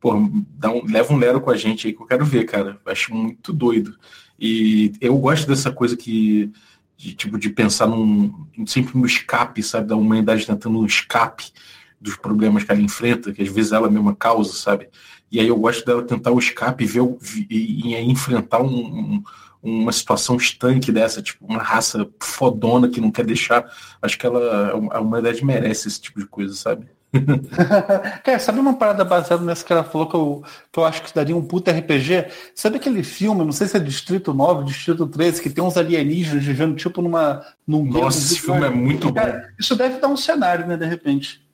pô, 0.00 0.14
dá 0.56 0.70
um, 0.70 0.84
leva 0.84 1.12
um 1.12 1.18
lero 1.18 1.40
com 1.40 1.50
a 1.50 1.56
gente 1.56 1.86
aí 1.86 1.92
que 1.92 2.02
eu 2.02 2.06
quero 2.06 2.24
ver, 2.24 2.44
cara. 2.44 2.78
Eu 2.84 2.92
acho 2.92 3.14
muito 3.14 3.52
doido. 3.52 3.98
E 4.38 4.92
eu 5.00 5.16
gosto 5.18 5.46
dessa 5.46 5.70
coisa 5.70 5.96
que. 5.96 6.52
De, 6.98 7.14
tipo, 7.14 7.38
de 7.38 7.48
pensar 7.48 7.86
num, 7.86 8.46
sempre 8.66 8.98
no 8.98 9.06
escape, 9.06 9.62
sabe? 9.62 9.86
Da 9.86 9.96
humanidade 9.96 10.44
tentando 10.44 10.80
um 10.80 10.84
escape 10.84 11.52
dos 12.00 12.16
problemas 12.16 12.64
que 12.64 12.72
ela 12.72 12.80
enfrenta, 12.80 13.32
que 13.32 13.40
às 13.40 13.48
vezes 13.48 13.70
ela 13.70 13.88
mesma 13.88 14.16
causa, 14.16 14.52
sabe? 14.52 14.88
E 15.30 15.38
aí 15.38 15.46
eu 15.46 15.56
gosto 15.56 15.86
dela 15.86 16.02
tentar 16.02 16.32
o 16.32 16.38
escape 16.38 16.82
e, 16.82 16.86
ver, 16.86 17.02
e, 17.48 17.94
e 17.94 18.10
enfrentar 18.10 18.60
um, 18.60 18.68
um 18.68 19.22
uma 19.62 19.92
situação 19.92 20.36
estanque 20.36 20.92
dessa, 20.92 21.20
tipo, 21.20 21.44
uma 21.44 21.62
raça 21.62 22.08
fodona 22.20 22.88
que 22.88 23.00
não 23.00 23.10
quer 23.10 23.24
deixar. 23.24 23.64
Acho 24.00 24.18
que 24.18 24.24
ela, 24.24 24.72
a 24.92 25.00
humanidade 25.00 25.44
merece 25.44 25.88
esse 25.88 26.00
tipo 26.00 26.20
de 26.20 26.26
coisa, 26.26 26.54
sabe? 26.54 26.86
Cara, 28.22 28.38
sabe 28.38 28.60
uma 28.60 28.76
parada 28.76 29.04
baseada 29.04 29.42
nessa 29.42 29.64
que 29.64 29.72
ela 29.72 29.84
falou 29.84 30.08
que 30.08 30.14
eu, 30.14 30.44
que 30.70 30.78
eu 30.78 30.84
acho 30.84 31.02
que 31.02 31.14
daria 31.14 31.36
um 31.36 31.44
puta 31.44 31.72
RPG? 31.72 32.26
Sabe 32.54 32.76
aquele 32.76 33.02
filme, 33.02 33.44
não 33.44 33.52
sei 33.52 33.66
se 33.66 33.76
é 33.76 33.80
Distrito 33.80 34.34
9, 34.34 34.64
Distrito 34.64 35.06
13, 35.06 35.42
que 35.42 35.50
tem 35.50 35.64
uns 35.64 35.76
alienígenas 35.76 36.44
vivendo 36.44 36.76
tipo 36.76 37.00
numa. 37.00 37.44
Num 37.66 37.84
Nossa, 37.84 38.18
esse 38.18 38.40
filme 38.40 38.66
é 38.66 38.70
muito 38.70 39.10
bom. 39.10 39.20
isso 39.58 39.74
deve 39.74 39.98
dar 39.98 40.08
um 40.08 40.16
cenário, 40.16 40.66
né, 40.66 40.76
de 40.76 40.86
repente. 40.86 41.46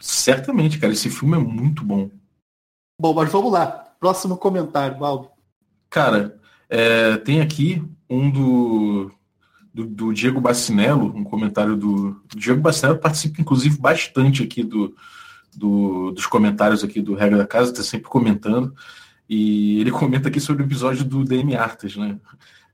Certamente, 0.00 0.78
cara, 0.78 0.92
esse 0.92 1.10
filme 1.10 1.36
é 1.36 1.40
muito 1.40 1.84
bom. 1.84 2.10
Bom, 3.00 3.14
mas 3.14 3.30
vamos 3.30 3.52
lá. 3.52 3.66
Próximo 3.98 4.36
comentário, 4.36 4.98
Valdo. 4.98 5.30
Cara, 5.88 6.36
é, 6.68 7.16
tem 7.18 7.40
aqui 7.40 7.82
um 8.08 8.30
do, 8.30 9.12
do, 9.72 9.86
do, 9.86 10.12
Diego 10.12 10.40
Bacinello, 10.40 11.14
um 11.16 11.24
comentário 11.24 11.76
do, 11.76 12.20
Diego 12.36 12.60
Bacinello, 12.60 12.98
participa 12.98 13.40
inclusive 13.40 13.78
bastante 13.78 14.42
aqui 14.42 14.62
do, 14.62 14.94
do, 15.56 16.10
dos 16.12 16.26
comentários 16.26 16.84
aqui 16.84 17.00
do 17.00 17.14
Regra 17.14 17.38
da 17.38 17.46
Casa, 17.46 17.70
está 17.70 17.82
sempre 17.82 18.08
comentando. 18.08 18.74
E 19.28 19.80
ele 19.80 19.90
comenta 19.92 20.28
aqui 20.28 20.40
sobre 20.40 20.62
o 20.62 20.66
episódio 20.66 21.04
do 21.04 21.24
DM 21.24 21.56
Artas, 21.56 21.96
né? 21.96 22.18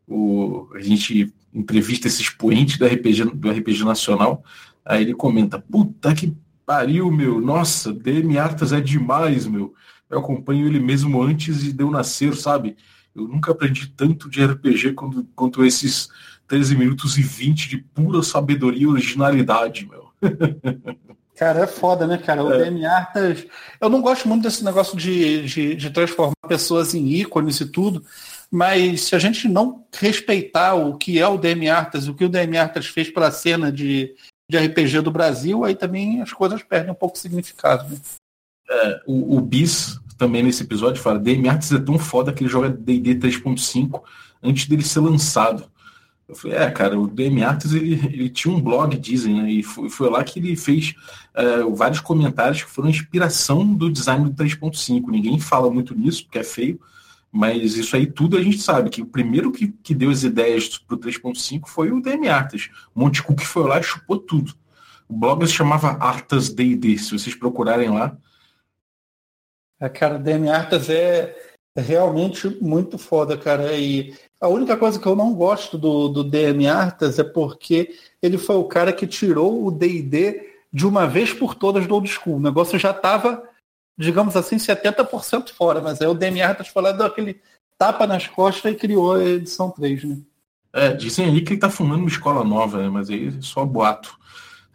O, 0.07 0.69
a 0.75 0.81
gente 0.81 1.33
entrevista 1.53 2.07
esse 2.07 2.23
expoente 2.23 2.79
do 2.79 2.87
RPG, 2.87 3.25
do 3.25 3.51
RPG 3.51 3.85
Nacional. 3.85 4.43
Aí 4.85 5.03
ele 5.03 5.15
comenta: 5.15 5.59
Puta 5.59 6.15
que 6.15 6.35
pariu, 6.65 7.11
meu. 7.11 7.41
Nossa, 7.41 7.93
DM 7.93 8.39
Artas 8.39 8.73
é 8.73 8.81
demais, 8.81 9.47
meu. 9.47 9.75
Eu 10.11 10.19
acompanho 10.21 10.67
ele 10.67 10.81
mesmo 10.81 11.23
antes 11.23 11.73
de 11.73 11.83
eu 11.83 11.91
nascer, 11.91 12.35
sabe? 12.35 12.77
Eu 13.15 13.29
nunca 13.29 13.53
aprendi 13.53 13.89
tanto 13.89 14.31
de 14.31 14.45
RPG 14.45 14.93
quanto, 14.93 15.25
quanto 15.35 15.65
esses 15.65 16.09
13 16.49 16.77
minutos 16.77 17.19
e 17.19 17.23
20 17.23 17.69
de 17.69 17.79
pura 17.79 18.23
sabedoria 18.23 18.83
e 18.83 18.87
originalidade, 18.87 19.87
meu. 19.87 20.09
Cara, 21.37 21.61
é 21.61 21.67
foda, 21.69 22.05
né, 22.05 22.19
cara? 22.19 22.43
O 22.43 22.53
é. 22.53 22.65
DM 22.65 22.85
Artas. 22.85 23.47
Eu 23.81 23.89
não 23.89 24.03
gosto 24.03 24.27
muito 24.27 24.43
desse 24.43 24.65
negócio 24.65 24.97
de, 24.97 25.47
de, 25.47 25.77
de, 25.77 25.91
transformar 25.91 26.35
pessoas 26.49 26.95
em 26.95 27.07
ícones 27.13 27.61
e 27.61 27.67
tudo, 27.67 28.05
mas 28.51 29.03
se 29.03 29.15
a 29.15 29.21
gente 29.21 29.47
não 29.47 29.85
respeitar 29.93 30.75
o 30.75 30.97
que 30.97 31.21
é 31.21 31.29
o 31.29 31.39
DM 31.39 31.69
Artas, 31.69 32.09
o 32.09 32.15
que 32.15 32.25
o 32.25 32.29
DM 32.29 32.59
Artas 32.59 32.87
fez 32.87 33.09
pela 33.09 33.31
cena 33.31 33.71
de, 33.71 34.17
de 34.51 34.59
RPG 34.59 35.01
do 35.03 35.13
Brasil, 35.13 35.65
aí 35.65 35.77
também 35.77 36.21
as 36.21 36.33
coisas 36.33 36.61
perdem 36.65 36.91
um 36.91 36.97
pouco 36.97 37.15
de 37.15 37.21
significado. 37.21 37.89
Né? 37.89 37.97
É, 38.71 39.01
o, 39.07 39.37
o 39.37 39.41
Bis 39.41 40.01
também 40.17 40.43
nesse 40.43 40.65
episódio 40.65 41.01
fala: 41.01 41.21
DM 41.21 41.49
Arts 41.49 41.71
é 41.71 41.79
tão 41.79 41.99
foda 41.99 42.33
que 42.33 42.43
ele 42.43 42.51
joga 42.51 42.69
DD 42.69 43.15
3.5 43.15 44.03
antes 44.43 44.67
dele 44.67 44.83
ser 44.83 45.01
lançado. 45.01 45.71
Eu 46.29 46.35
falei, 46.35 46.59
é, 46.59 46.71
cara, 46.71 47.01
o 47.01 47.07
DM 47.09 47.43
Arts 47.43 47.73
ele, 47.73 47.95
ele 48.13 48.29
tinha 48.29 48.55
um 48.55 48.61
blog, 48.61 48.99
dizem, 48.99 49.35
né? 49.35 49.51
E 49.51 49.63
foi, 49.63 49.89
foi 49.89 50.11
lá 50.11 50.23
que 50.23 50.39
ele 50.39 50.55
fez 50.57 50.95
uh, 51.35 51.75
vários 51.75 52.01
comentários 52.01 52.63
que 52.63 52.71
foram 52.71 52.91
inspiração 52.91 53.75
do 53.75 53.91
design 53.91 54.29
do 54.29 54.45
3.5. 54.45 55.09
Ninguém 55.09 55.41
fala 55.41 55.71
muito 55.71 55.95
nisso, 55.95 56.25
porque 56.25 56.39
é 56.39 56.45
feio, 56.45 56.79
mas 57.33 57.77
isso 57.77 57.97
aí 57.97 58.07
tudo 58.07 58.37
a 58.37 58.43
gente 58.43 58.59
sabe, 58.59 58.91
que 58.91 59.01
o 59.01 59.07
primeiro 59.07 59.51
que, 59.51 59.69
que 59.69 59.95
deu 59.95 60.11
as 60.11 60.23
ideias 60.23 60.77
para 60.77 60.97
o 60.97 60.99
3.5 60.99 61.67
foi 61.67 61.91
o 61.91 62.03
DM 62.03 62.29
Artas. 62.29 62.69
O 62.95 63.01
Monte 63.01 63.23
Cook 63.23 63.41
foi 63.41 63.67
lá 63.67 63.81
e 63.81 63.83
chupou 63.83 64.19
tudo. 64.19 64.53
O 65.09 65.17
blog 65.17 65.47
se 65.47 65.55
chamava 65.55 65.97
Artas 65.99 66.51
D&D, 66.51 66.99
se 66.99 67.19
vocês 67.19 67.35
procurarem 67.35 67.89
lá. 67.89 68.15
A 69.81 69.89
cara, 69.89 70.19
DM 70.19 70.51
Artas 70.51 70.91
é, 70.91 71.35
é 71.35 71.48
realmente 71.81 72.49
muito 72.61 72.99
foda, 72.99 73.37
cara. 73.37 73.73
E 73.77 74.15
a 74.41 74.49
única 74.49 74.77
coisa 74.77 74.99
que 74.99 75.07
eu 75.07 75.17
não 75.17 75.35
gosto 75.35 75.77
do, 75.79 76.09
do 76.09 76.25
DM 76.25 76.67
Artas 76.67 77.19
é 77.19 77.25
porque 77.25 77.95
ele 78.23 78.39
foi 78.39 78.57
o 78.57 78.65
cara 78.65 78.93
que 78.93 79.07
tirou 79.07 79.67
o 79.67 79.71
D&D 79.71 80.49
de 80.73 80.87
uma 80.87 81.07
vez 81.07 81.33
por 81.33 81.55
todas 81.55 81.87
do 81.87 81.95
old 81.95 82.09
school. 82.09 82.37
O 82.37 82.41
negócio 82.41 82.79
já 82.79 82.91
estava 82.91 83.43
digamos 83.99 84.37
assim, 84.37 84.57
70% 84.57 85.51
fora, 85.51 85.81
mas 85.81 86.01
aí 86.01 86.07
o 86.07 86.15
DM 86.15 86.41
Artas 86.41 86.69
foi 86.69 86.83
lá, 86.83 86.93
deu 86.93 87.05
aquele 87.05 87.41
tapa 87.77 88.07
nas 88.07 88.29
costas 88.29 88.73
e 88.73 88.77
criou 88.77 89.17
a 89.17 89.25
edição 89.25 89.71
3, 89.71 90.05
né? 90.05 90.19
É, 90.73 90.93
dizem 90.93 91.27
aí 91.27 91.41
que 91.41 91.55
ele 91.55 91.61
tá 91.61 91.69
fumando 91.69 92.01
uma 92.01 92.09
escola 92.09 92.45
nova, 92.45 92.81
né? 92.81 92.89
Mas 92.89 93.11
aí 93.11 93.29
é 93.29 93.41
só 93.41 93.65
boato. 93.65 94.17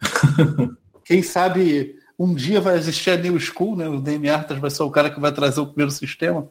Quem 1.04 1.22
sabe 1.22 1.96
um 2.18 2.34
dia 2.34 2.60
vai 2.60 2.76
existir 2.76 3.10
a 3.10 3.16
New 3.16 3.38
School, 3.40 3.76
né? 3.76 3.88
O 3.88 4.00
DM 4.00 4.28
Artas 4.28 4.58
vai 4.58 4.70
ser 4.70 4.82
o 4.82 4.90
cara 4.90 5.10
que 5.10 5.20
vai 5.20 5.32
trazer 5.32 5.60
o 5.60 5.66
primeiro 5.66 5.90
sistema. 5.90 6.48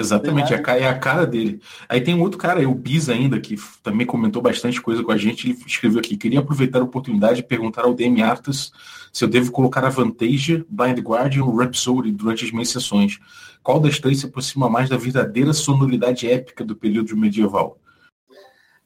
Exatamente, 0.00 0.54
é 0.54 0.88
a 0.88 0.98
cara 0.98 1.26
dele. 1.26 1.60
Aí 1.86 2.00
tem 2.00 2.14
um 2.14 2.22
outro 2.22 2.38
cara, 2.38 2.66
o 2.66 2.74
Biz 2.74 3.10
ainda, 3.10 3.38
que 3.38 3.54
também 3.82 4.06
comentou 4.06 4.40
bastante 4.40 4.80
coisa 4.80 5.04
com 5.04 5.12
a 5.12 5.16
gente. 5.18 5.50
Ele 5.50 5.58
escreveu 5.66 6.00
aqui: 6.00 6.16
queria 6.16 6.40
aproveitar 6.40 6.80
a 6.80 6.84
oportunidade 6.84 7.40
e 7.40 7.42
perguntar 7.42 7.82
ao 7.82 7.92
DM 7.92 8.22
Artas 8.22 8.72
se 9.12 9.22
eu 9.22 9.28
devo 9.28 9.52
colocar 9.52 9.84
a 9.84 9.90
Vantage, 9.90 10.64
Blind 10.70 10.98
Guardian 11.00 11.44
ou 11.44 11.54
Rhapsody 11.54 12.12
durante 12.12 12.46
as 12.46 12.50
minhas 12.50 12.70
sessões. 12.70 13.18
Qual 13.62 13.78
das 13.78 13.98
três 13.98 14.20
se 14.20 14.26
aproxima 14.26 14.70
mais 14.70 14.88
da 14.88 14.96
verdadeira 14.96 15.52
sonoridade 15.52 16.26
épica 16.26 16.64
do 16.64 16.74
período 16.74 17.14
medieval? 17.14 17.78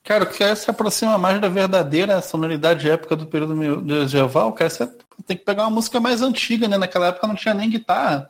Cara, 0.02 0.24
o 0.24 0.26
que 0.26 0.56
se 0.56 0.68
aproxima 0.68 1.16
mais 1.16 1.40
da 1.40 1.48
verdadeira 1.48 2.20
sonoridade 2.20 2.90
épica 2.90 3.14
do 3.14 3.26
período 3.26 3.54
medieval, 3.54 4.52
cara, 4.52 4.68
você 4.68 4.86
tem 5.26 5.36
que 5.36 5.44
pegar 5.44 5.62
uma 5.62 5.70
música 5.70 6.00
mais 6.00 6.22
antiga, 6.22 6.66
né? 6.66 6.76
Naquela 6.76 7.06
época 7.06 7.28
não 7.28 7.36
tinha 7.36 7.54
nem 7.54 7.70
guitarra. 7.70 8.28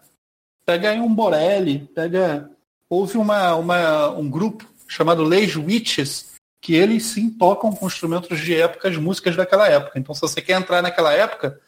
Pega 0.67 0.91
aí 0.91 1.01
um 1.01 1.13
Borelli, 1.13 1.91
pega 1.95 2.51
houve 2.95 3.19
uma, 3.19 3.55
uma, 3.57 4.11
um 4.11 4.29
grupo 4.29 4.65
chamado 4.87 5.23
Leis 5.23 5.57
Witches, 5.57 6.35
que 6.61 6.75
eles 6.75 7.05
sim 7.05 7.29
tocam 7.31 7.73
com 7.73 7.87
instrumentos 7.87 8.41
de 8.41 8.55
época 8.55 8.89
as 8.89 8.97
músicas 8.97 9.37
daquela 9.37 9.69
época. 9.69 9.99
Então, 9.99 10.15
se 10.15 10.21
você 10.21 10.41
quer 10.41 10.59
entrar 10.59 10.81
naquela 10.81 11.13
época, 11.13 11.61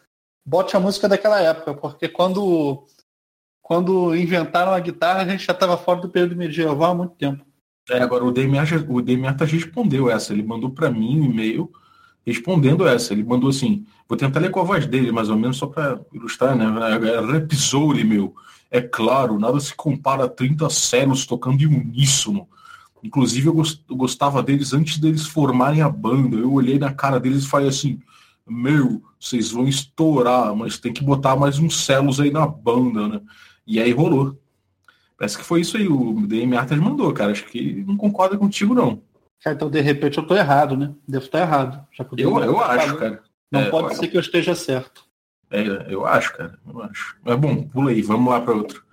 bote 0.45 0.76
a 0.76 0.80
música 0.80 1.09
daquela 1.09 1.40
época, 1.40 1.75
porque 1.75 2.09
quando, 2.09 2.85
quando 3.61 4.14
inventaram 4.16 4.73
a 4.73 4.80
guitarra, 4.80 5.23
a 5.23 5.28
gente 5.28 5.45
já 5.45 5.52
estava 5.52 5.76
fora 5.76 6.00
do 6.00 6.09
período 6.09 6.37
medieval 6.37 6.92
há 6.92 6.95
muito 6.95 7.14
tempo. 7.16 7.45
É, 7.90 8.00
agora 8.00 8.25
o 8.25 8.33
DMA, 8.33 8.62
o 8.88 9.02
DMA 9.02 9.37
respondeu 9.45 10.11
essa, 10.11 10.33
ele 10.33 10.42
mandou 10.42 10.71
para 10.71 10.90
mim 10.90 11.21
um 11.21 11.25
e-mail 11.25 11.71
respondendo 12.26 12.87
essa. 12.87 13.12
Ele 13.12 13.23
mandou 13.23 13.50
assim: 13.50 13.87
vou 14.09 14.18
tentar 14.18 14.40
ler 14.40 14.50
com 14.50 14.61
a 14.61 14.64
voz 14.64 14.87
dele, 14.87 15.12
mais 15.12 15.28
ou 15.28 15.37
menos, 15.37 15.56
só 15.56 15.66
para 15.66 16.00
ilustrar, 16.12 16.56
né? 16.56 16.66
Repisou-lhe, 17.33 18.02
meu. 18.02 18.35
É 18.76 18.83
claro, 18.83 19.38
nada 19.38 19.59
se 19.59 19.75
compara 19.75 20.25
a 20.25 20.28
30 20.28 20.68
celos 20.68 21.25
tocando 21.25 21.62
em 21.62 21.66
uníssono. 21.66 22.47
Inclusive, 23.02 23.49
eu 23.49 23.97
gostava 23.97 24.42
deles 24.42 24.75
antes 24.75 24.99
deles 24.99 25.26
formarem 25.26 25.80
a 25.80 25.88
banda. 25.88 26.37
Eu 26.37 26.52
olhei 26.52 26.78
na 26.78 26.92
cara 26.92 27.18
deles 27.18 27.45
e 27.45 27.49
falei 27.49 27.68
assim: 27.68 27.99
Meu, 28.47 29.02
vocês 29.18 29.50
vão 29.50 29.66
estourar, 29.66 30.54
mas 30.54 30.78
tem 30.78 30.92
que 30.92 31.02
botar 31.02 31.37
mais 31.37 31.59
uns 31.59 31.87
celos 31.87 32.21
aí 32.21 32.30
na 32.30 32.47
banda, 32.47 33.09
né? 33.09 33.21
E 33.66 33.80
aí 33.80 33.92
rolou. 33.92 34.38
Parece 35.16 35.38
que 35.38 35.45
foi 35.45 35.62
isso 35.62 35.78
aí, 35.78 35.88
o 35.88 36.26
DM 36.26 36.54
Arthur 36.54 36.76
mandou, 36.76 37.11
cara. 37.14 37.33
Acho 37.33 37.47
que 37.47 37.83
não 37.87 37.97
concorda 37.97 38.37
contigo, 38.37 38.75
não. 38.75 39.00
então 39.47 39.71
de 39.71 39.80
repente 39.80 40.18
eu 40.18 40.26
tô 40.26 40.37
errado, 40.37 40.76
né? 40.76 40.92
Devo 41.09 41.25
estar 41.25 41.40
errado. 41.40 41.83
eu, 42.18 42.38
eu 42.40 42.61
acho, 42.61 42.97
cara. 42.99 43.23
Não 43.50 43.61
é, 43.61 43.71
pode 43.71 43.97
ser 43.97 44.09
que 44.09 44.18
eu 44.18 44.21
esteja 44.21 44.54
certo. 44.54 45.06
É, 45.50 45.62
eu 45.88 46.05
acho, 46.07 46.33
cara. 46.37 46.59
Eu 46.67 46.83
acho. 46.83 47.17
Mas 47.23 47.37
bom, 47.38 47.62
pula 47.69 47.91
aí, 47.91 48.03
vamos 48.03 48.33
lá 48.33 48.41
para 48.41 48.55
outro. 48.55 48.85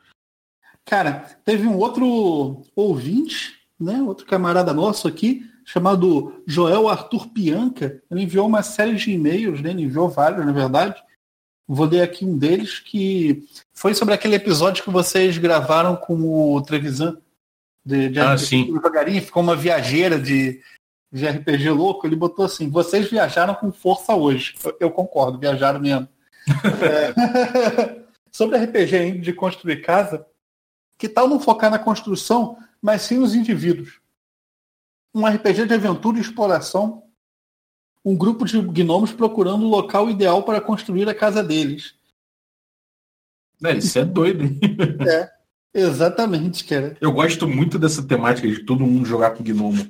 Cara, 0.86 1.26
teve 1.46 1.66
um 1.66 1.78
outro 1.78 2.62
ouvinte, 2.76 3.54
né? 3.80 4.02
Outro 4.02 4.26
camarada 4.26 4.74
nosso 4.74 5.08
aqui, 5.08 5.50
chamado 5.66 6.44
Joel 6.46 6.90
Arthur 6.90 7.30
Pianca. 7.30 8.02
Ele 8.12 8.24
enviou 8.24 8.48
uma 8.48 8.62
série 8.62 8.96
de 8.96 9.12
e-mails, 9.12 9.62
né? 9.62 9.72
Ele 9.72 9.84
enviou 9.84 10.10
vários, 10.10 10.46
na 10.46 10.52
verdade. 10.52 11.02
Vou 11.68 11.86
ler 11.86 12.02
aqui 12.02 12.26
um 12.26 12.38
deles 12.38 12.80
que 12.80 13.48
foi 13.74 13.94
sobre 13.94 14.14
aquele 14.14 14.36
episódio 14.36 14.84
que 14.84 14.90
vocês 14.90 15.38
gravaram 15.38 15.96
com 15.96 16.54
o 16.54 16.62
Trevisan 16.62 17.18
de, 17.86 18.10
de 18.10 18.20
Ah, 18.20 18.38
sim. 18.38 18.68
jogaria, 18.84 19.22
ficou 19.22 19.42
uma 19.42 19.56
viajeira 19.56 20.20
de, 20.20 20.62
de 21.12 21.26
RPG 21.26 21.70
louco, 21.70 22.06
ele 22.06 22.16
botou 22.16 22.44
assim, 22.46 22.70
vocês 22.70 23.10
viajaram 23.10 23.56
com 23.56 23.72
força 23.72 24.14
hoje. 24.14 24.56
Eu, 24.64 24.78
eu 24.82 24.92
concordo, 24.92 25.40
viajaram 25.40 25.80
mesmo. 25.80 26.08
É. 26.82 28.04
Sobre 28.32 28.58
RPG 28.58 28.96
ainda 28.96 29.20
de 29.20 29.34
construir 29.34 29.82
casa, 29.82 30.26
que 30.98 31.08
tal 31.08 31.28
não 31.28 31.40
focar 31.40 31.70
na 31.70 31.78
construção, 31.78 32.58
mas 32.82 33.04
sim 33.04 33.18
nos 33.18 33.36
indivíduos? 33.36 34.00
Um 35.14 35.26
RPG 35.26 35.68
de 35.68 35.74
aventura 35.74 36.18
e 36.18 36.22
exploração, 36.22 37.04
um 38.04 38.16
grupo 38.18 38.46
de 38.46 38.60
gnomos 38.60 39.12
procurando 39.12 39.66
o 39.66 39.70
local 39.70 40.10
ideal 40.10 40.44
para 40.44 40.60
construir 40.60 41.08
a 41.08 41.14
casa 41.14 41.44
deles. 41.44 41.96
É, 43.64 43.78
isso 43.78 43.98
é 44.00 44.04
doido, 44.04 44.44
hein? 44.44 44.60
Exatamente, 45.74 46.66
cara. 46.66 46.98
Eu 47.00 47.12
gosto 47.12 47.48
muito 47.48 47.80
dessa 47.80 48.04
temática 48.04 48.48
de 48.48 48.60
todo 48.60 48.86
mundo 48.86 49.06
jogar 49.06 49.32
com 49.32 49.44
gnomo. 49.44 49.90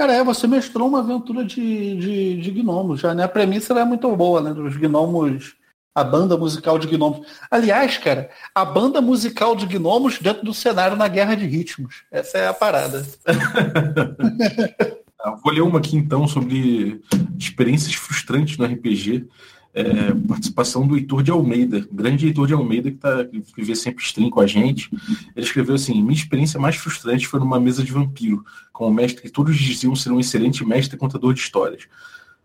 Cara, 0.00 0.14
é, 0.14 0.24
você 0.24 0.46
mestrou 0.46 0.88
uma 0.88 1.00
aventura 1.00 1.44
de, 1.44 1.94
de, 1.94 2.40
de 2.40 2.50
gnomos 2.52 3.00
já, 3.00 3.14
né? 3.14 3.24
A 3.24 3.28
premissa 3.28 3.78
é 3.78 3.84
muito 3.84 4.16
boa, 4.16 4.40
né? 4.40 4.54
Dos 4.54 4.74
gnomos, 4.74 5.54
a 5.94 6.02
banda 6.02 6.38
musical 6.38 6.78
de 6.78 6.86
gnomos. 6.86 7.26
Aliás, 7.50 7.98
cara, 7.98 8.30
a 8.54 8.64
banda 8.64 9.02
musical 9.02 9.54
de 9.54 9.66
gnomos 9.66 10.18
dentro 10.18 10.42
do 10.42 10.54
cenário 10.54 10.96
na 10.96 11.06
Guerra 11.06 11.34
de 11.34 11.44
Ritmos. 11.44 12.04
Essa 12.10 12.38
é 12.38 12.48
a 12.48 12.54
parada. 12.54 13.04
Vou 15.44 15.52
ler 15.52 15.60
uma 15.60 15.80
aqui 15.80 15.98
então 15.98 16.26
sobre 16.26 17.02
experiências 17.38 17.92
frustrantes 17.92 18.56
no 18.56 18.64
RPG. 18.64 19.28
É, 19.72 20.12
participação 20.26 20.84
do 20.84 20.96
Heitor 20.96 21.22
de 21.22 21.30
Almeida, 21.30 21.86
grande 21.92 22.26
Heitor 22.26 22.48
de 22.48 22.52
Almeida 22.52 22.90
que, 22.90 22.96
tá, 22.96 23.24
que 23.24 23.62
vê 23.62 23.76
sempre 23.76 24.02
stream 24.02 24.28
com 24.28 24.40
a 24.40 24.46
gente. 24.46 24.90
Ele 25.36 25.46
escreveu 25.46 25.76
assim: 25.76 26.02
Minha 26.02 26.14
experiência 26.14 26.58
mais 26.58 26.74
frustrante 26.74 27.26
foi 27.26 27.38
numa 27.38 27.60
mesa 27.60 27.82
de 27.84 27.92
vampiro, 27.92 28.44
com 28.72 28.88
um 28.88 28.92
mestre 28.92 29.22
que 29.22 29.30
todos 29.30 29.56
diziam 29.56 29.94
ser 29.94 30.10
um 30.10 30.18
excelente 30.18 30.64
mestre 30.64 30.96
contador 30.98 31.32
de 31.32 31.40
histórias. 31.40 31.86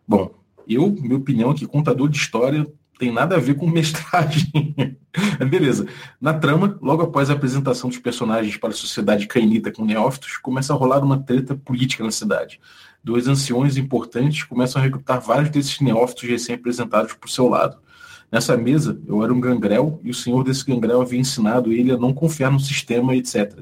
Bom, 0.08 0.32
eu, 0.68 0.92
minha 0.92 1.18
opinião 1.18 1.52
é 1.52 1.56
que 1.56 1.66
contador 1.66 2.10
de 2.10 2.18
história 2.18 2.68
tem 2.98 3.12
nada 3.12 3.36
a 3.36 3.40
ver 3.40 3.56
com 3.56 3.68
mestragem. 3.70 4.52
Beleza. 5.50 5.88
Na 6.20 6.34
trama, 6.34 6.78
logo 6.82 7.04
após 7.04 7.30
a 7.30 7.34
apresentação 7.34 7.90
dos 7.90 8.00
personagens 8.00 8.58
para 8.58 8.70
a 8.70 8.74
sociedade 8.74 9.28
cainita 9.28 9.72
com 9.72 9.86
neófitos, 9.86 10.38
começa 10.38 10.74
a 10.74 10.76
rolar 10.76 11.04
uma 11.04 11.22
treta 11.22 11.56
política 11.56 12.04
na 12.04 12.12
cidade. 12.12 12.60
Dois 13.04 13.28
anciões 13.28 13.78
importantes 13.78 14.44
começam 14.44 14.82
a 14.82 14.86
recrutar 14.86 15.22
vários 15.22 15.50
desses 15.50 15.80
neófitos 15.80 16.28
recém-apresentados 16.28 17.14
por 17.14 17.30
seu 17.30 17.48
lado. 17.48 17.78
Nessa 18.32 18.58
mesa, 18.58 19.00
eu 19.08 19.24
era 19.24 19.32
um 19.32 19.40
gangrel 19.40 20.00
e 20.04 20.10
o 20.10 20.14
senhor 20.14 20.44
desse 20.44 20.66
gangrel 20.66 21.02
havia 21.02 21.20
ensinado 21.20 21.72
ele 21.72 21.92
a 21.92 21.98
não 21.98 22.14
confiar 22.14 22.52
no 22.52 22.60
sistema, 22.60 23.16
etc. 23.16 23.60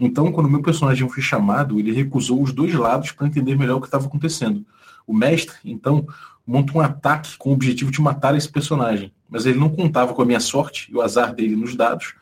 Então, 0.00 0.32
quando 0.32 0.48
meu 0.48 0.62
personagem 0.62 1.08
foi 1.08 1.22
chamado, 1.22 1.78
ele 1.78 1.92
recusou 1.92 2.42
os 2.42 2.52
dois 2.52 2.74
lados 2.74 3.12
para 3.12 3.26
entender 3.26 3.56
melhor 3.56 3.76
o 3.76 3.80
que 3.80 3.86
estava 3.86 4.06
acontecendo. 4.06 4.64
O 5.06 5.14
mestre, 5.14 5.54
então, 5.64 6.06
monta 6.46 6.76
um 6.76 6.80
ataque 6.80 7.36
com 7.36 7.50
o 7.50 7.52
objetivo 7.52 7.90
de 7.90 8.00
matar 8.00 8.36
esse 8.36 8.48
personagem, 8.48 9.12
mas 9.28 9.46
ele 9.46 9.58
não 9.58 9.68
contava 9.68 10.12
com 10.14 10.22
a 10.22 10.24
minha 10.24 10.40
sorte 10.40 10.90
e 10.90 10.94
o 10.94 11.00
azar 11.00 11.34
dele 11.34 11.56
nos 11.56 11.74
dados, 11.76 12.14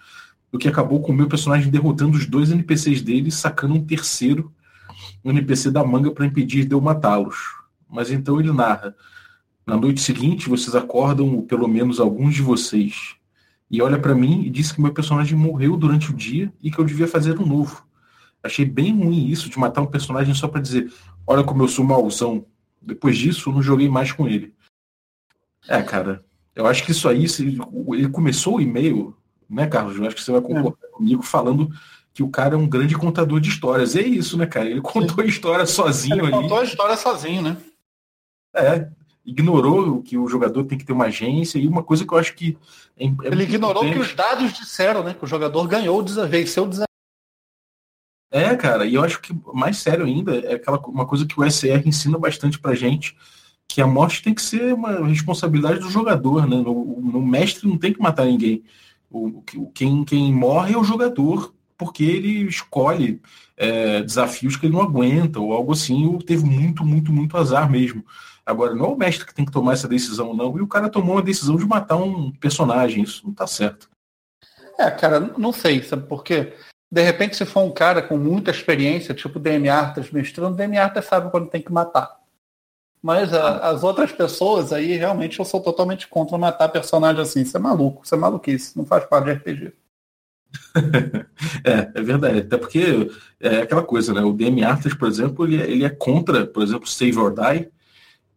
o 0.53 0.59
que 0.59 0.69
acabou 0.69 1.01
com 1.01 1.13
o 1.13 1.15
meu 1.15 1.29
personagem 1.29 1.71
derrotando 1.71 2.17
os 2.17 2.27
dois 2.27 2.51
NPCs 2.51 3.03
dele 3.03 3.31
sacando 3.31 3.75
um 3.75 3.85
terceiro 3.85 4.53
NPC 5.25 5.71
da 5.71 5.85
manga 5.85 6.11
para 6.11 6.27
impedir 6.27 6.65
de 6.65 6.75
eu 6.75 6.81
matá-los. 6.81 7.37
Mas 7.89 8.11
então 8.11 8.41
ele 8.41 8.53
narra: 8.53 8.95
Na 9.67 9.77
noite 9.77 10.01
seguinte, 10.01 10.49
vocês 10.49 10.75
acordam, 10.75 11.43
pelo 11.43 11.69
menos 11.69 12.01
alguns 12.01 12.35
de 12.35 12.43
vocês, 12.43 13.15
e 13.71 13.81
olha 13.81 13.99
para 13.99 14.15
mim 14.15 14.43
e 14.45 14.51
diz 14.51 14.73
que 14.73 14.81
meu 14.81 14.93
personagem 14.93 15.39
morreu 15.39 15.77
durante 15.77 16.11
o 16.11 16.15
dia 16.15 16.53
e 16.63 16.71
que 16.71 16.79
eu 16.79 16.85
devia 16.85 17.07
fazer 17.07 17.39
um 17.39 17.47
novo. 17.47 17.87
Achei 18.43 18.65
bem 18.65 18.97
ruim 18.97 19.29
isso 19.29 19.49
de 19.51 19.59
matar 19.59 19.83
um 19.83 19.87
personagem 19.87 20.35
só 20.35 20.49
para 20.49 20.61
dizer: 20.61 20.93
Olha 21.27 21.45
como 21.45 21.63
eu 21.63 21.69
sou 21.69 21.85
mauzão. 21.85 22.45
Depois 22.81 23.17
disso, 23.17 23.51
eu 23.51 23.55
não 23.55 23.63
joguei 23.63 23.89
mais 23.89 24.13
com 24.13 24.27
ele. 24.27 24.55
É, 25.69 25.83
cara, 25.83 26.25
eu 26.55 26.67
acho 26.67 26.85
que 26.85 26.93
isso 26.93 27.09
aí, 27.09 27.27
ele 27.93 28.09
começou 28.09 28.57
o 28.57 28.61
e-mail, 28.61 29.17
né, 29.49 29.67
Carlos? 29.67 29.97
Eu 29.97 30.07
acho 30.07 30.17
que 30.17 30.23
você 30.23 30.33
vai 30.33 30.41
concordar 30.41 30.89
comigo 30.93 31.23
falando 31.23 31.71
que 32.13 32.23
o 32.23 32.31
cara 32.31 32.55
é 32.55 32.59
um 32.59 32.69
grande 32.69 32.97
contador 32.97 33.41
de 33.41 33.49
histórias. 33.49 33.95
E 33.95 34.01
é 34.01 34.07
isso, 34.07 34.37
né, 34.37 34.47
cara? 34.47 34.69
Ele 34.69 34.81
contou 34.81 35.23
a 35.23 35.27
história 35.27 35.67
sozinho 35.67 36.17
Ele 36.17 36.23
ali. 36.23 36.43
contou 36.43 36.59
a 36.59 36.65
história 36.65 36.97
sozinho, 36.97 37.43
né? 37.43 37.57
É, 38.55 38.89
ignorou 39.25 40.03
que 40.03 40.19
o 40.19 40.27
jogador 40.27 40.65
tem 40.65 40.77
que 40.77 40.85
ter 40.85 40.93
uma 40.93 41.07
agência 41.07 41.59
e 41.59 41.69
uma 41.69 41.83
coisa 41.83 42.05
que 42.05 42.13
eu 42.13 42.19
acho 42.19 42.35
que 42.35 42.59
é, 42.99 43.07
é 43.07 43.11
Ele 43.25 43.45
ignorou 43.45 43.85
que 43.85 43.99
os 43.99 44.13
dados 44.15 44.53
disseram, 44.53 45.05
né? 45.05 45.15
Que 45.15 45.25
o 45.25 45.29
jogador 45.29 45.67
ganhou, 45.69 46.05
venceu 46.29 46.65
o 46.65 46.69
desafio. 46.69 46.90
É, 48.31 48.55
cara, 48.55 48.87
e 48.87 48.95
eu 48.95 49.03
acho 49.03 49.21
que 49.21 49.35
mais 49.53 49.79
sério 49.79 50.05
ainda 50.05 50.37
é 50.39 50.55
aquela 50.55 50.79
uma 50.87 51.05
coisa 51.05 51.27
que 51.27 51.39
o 51.39 51.45
SR 51.45 51.83
ensina 51.85 52.17
bastante 52.17 52.59
pra 52.59 52.77
gente, 52.77 53.17
que 53.67 53.81
a 53.81 53.87
morte 53.87 54.23
tem 54.23 54.33
que 54.33 54.43
ser 54.43 54.75
uma 54.75 55.07
responsabilidade 55.07 55.81
do 55.81 55.91
jogador, 55.91 56.47
né? 56.47 56.57
O, 56.57 56.71
o 56.71 57.27
mestre 57.27 57.69
não 57.69 57.77
tem 57.77 57.93
que 57.93 58.01
matar 58.01 58.27
ninguém. 58.27 58.63
O, 59.11 59.43
quem, 59.75 60.05
quem 60.05 60.33
morre 60.33 60.75
é 60.75 60.79
o 60.79 60.85
jogador, 60.85 61.53
porque 61.77 62.05
ele 62.05 62.43
escolhe 62.49 63.21
é, 63.57 64.03
desafios 64.03 64.57
que 64.57 64.67
ele 64.67 64.75
não 64.75 64.83
aguenta, 64.83 65.41
ou 65.41 65.53
algo 65.53 65.73
assim, 65.73 66.07
ou 66.07 66.23
teve 66.23 66.45
muito, 66.45 66.85
muito, 66.85 67.13
muito 67.13 67.37
azar 67.37 67.69
mesmo. 67.69 68.05
Agora, 68.47 68.75
não 68.75 68.87
é 68.87 68.89
o 68.89 68.97
mestre 68.97 69.27
que 69.27 69.35
tem 69.35 69.45
que 69.45 69.53
tomar 69.53 69.73
essa 69.73 69.89
decisão, 69.89 70.35
não. 70.35 70.57
E 70.57 70.61
o 70.61 70.67
cara 70.67 70.89
tomou 70.89 71.19
a 71.19 71.23
decisão 71.23 71.57
de 71.57 71.67
matar 71.67 71.97
um 71.97 72.31
personagem, 72.33 73.03
isso 73.03 73.27
não 73.27 73.35
tá 73.35 73.47
certo. 73.47 73.89
É, 74.79 74.91
cara, 74.91 75.21
não 75.21 75.53
sei, 75.53 75.83
sabe 75.83 76.07
por 76.07 76.25
quê? 76.25 76.55
De 76.93 77.03
repente, 77.03 77.37
se 77.37 77.45
for 77.47 77.61
um 77.63 77.71
cara 77.73 78.03
com 78.03 78.17
muita 78.17 78.51
experiência, 78.51 79.15
tipo 79.15 79.39
DM 79.39 79.69
Artas 79.69 80.11
mestrando, 80.11 80.57
DM 80.57 80.77
Artas 80.77 81.05
sabe 81.07 81.31
quando 81.31 81.49
tem 81.49 81.63
que 81.63 81.73
matar. 81.73 82.19
Mas 83.03 83.33
a- 83.33 83.71
as 83.71 83.83
outras 83.85 84.13
pessoas 84.13 84.73
aí, 84.73 84.97
realmente, 84.97 85.39
eu 85.39 85.45
sou 85.45 85.61
totalmente 85.63 86.09
contra 86.09 86.37
matar 86.37 86.69
personagem 86.69 87.23
assim. 87.23 87.43
Isso 87.43 87.57
é 87.57 87.61
maluco, 87.61 88.03
isso 88.05 88.15
é 88.15 88.19
maluquice, 88.19 88.77
não 88.77 88.85
faz 88.85 89.05
parte 89.07 89.27
de 89.27 89.31
RPG. 89.33 89.73
É, 91.65 91.91
é 91.99 92.03
verdade. 92.03 92.41
Até 92.41 92.57
porque 92.57 93.11
é 93.39 93.61
aquela 93.63 93.83
coisa, 93.83 94.13
né? 94.13 94.21
O 94.23 94.33
DM 94.33 94.63
Arthas, 94.65 94.95
por 94.95 95.09
exemplo, 95.09 95.47
ele, 95.47 95.63
é- 95.63 95.71
ele 95.71 95.85
é 95.85 95.91
contra, 95.91 96.47
por 96.47 96.63
exemplo, 96.63 96.87
Save 96.89 97.19
or 97.19 97.33
Die, 97.35 97.69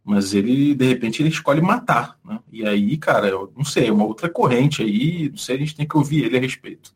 mas 0.04 0.34
ele, 0.34 0.76
de 0.76 0.86
repente, 0.88 1.22
ele 1.22 1.30
escolhe 1.30 1.62
matar, 1.62 2.18
né? 2.26 2.40
E 2.52 2.66
aí, 2.68 2.98
cara, 2.98 3.28
eu 3.28 3.52
não 3.56 3.66
sei, 3.66 3.88
é 3.88 3.92
uma 3.92 4.06
outra 4.06 4.30
corrente 4.30 4.82
aí, 4.84 5.30
não 5.30 5.38
sei, 5.38 5.56
a 5.56 5.60
gente 5.60 5.76
tem 5.76 5.88
que 5.88 5.98
ouvir 5.98 6.26
ele 6.26 6.38
a 6.38 6.42
respeito. 6.42 6.94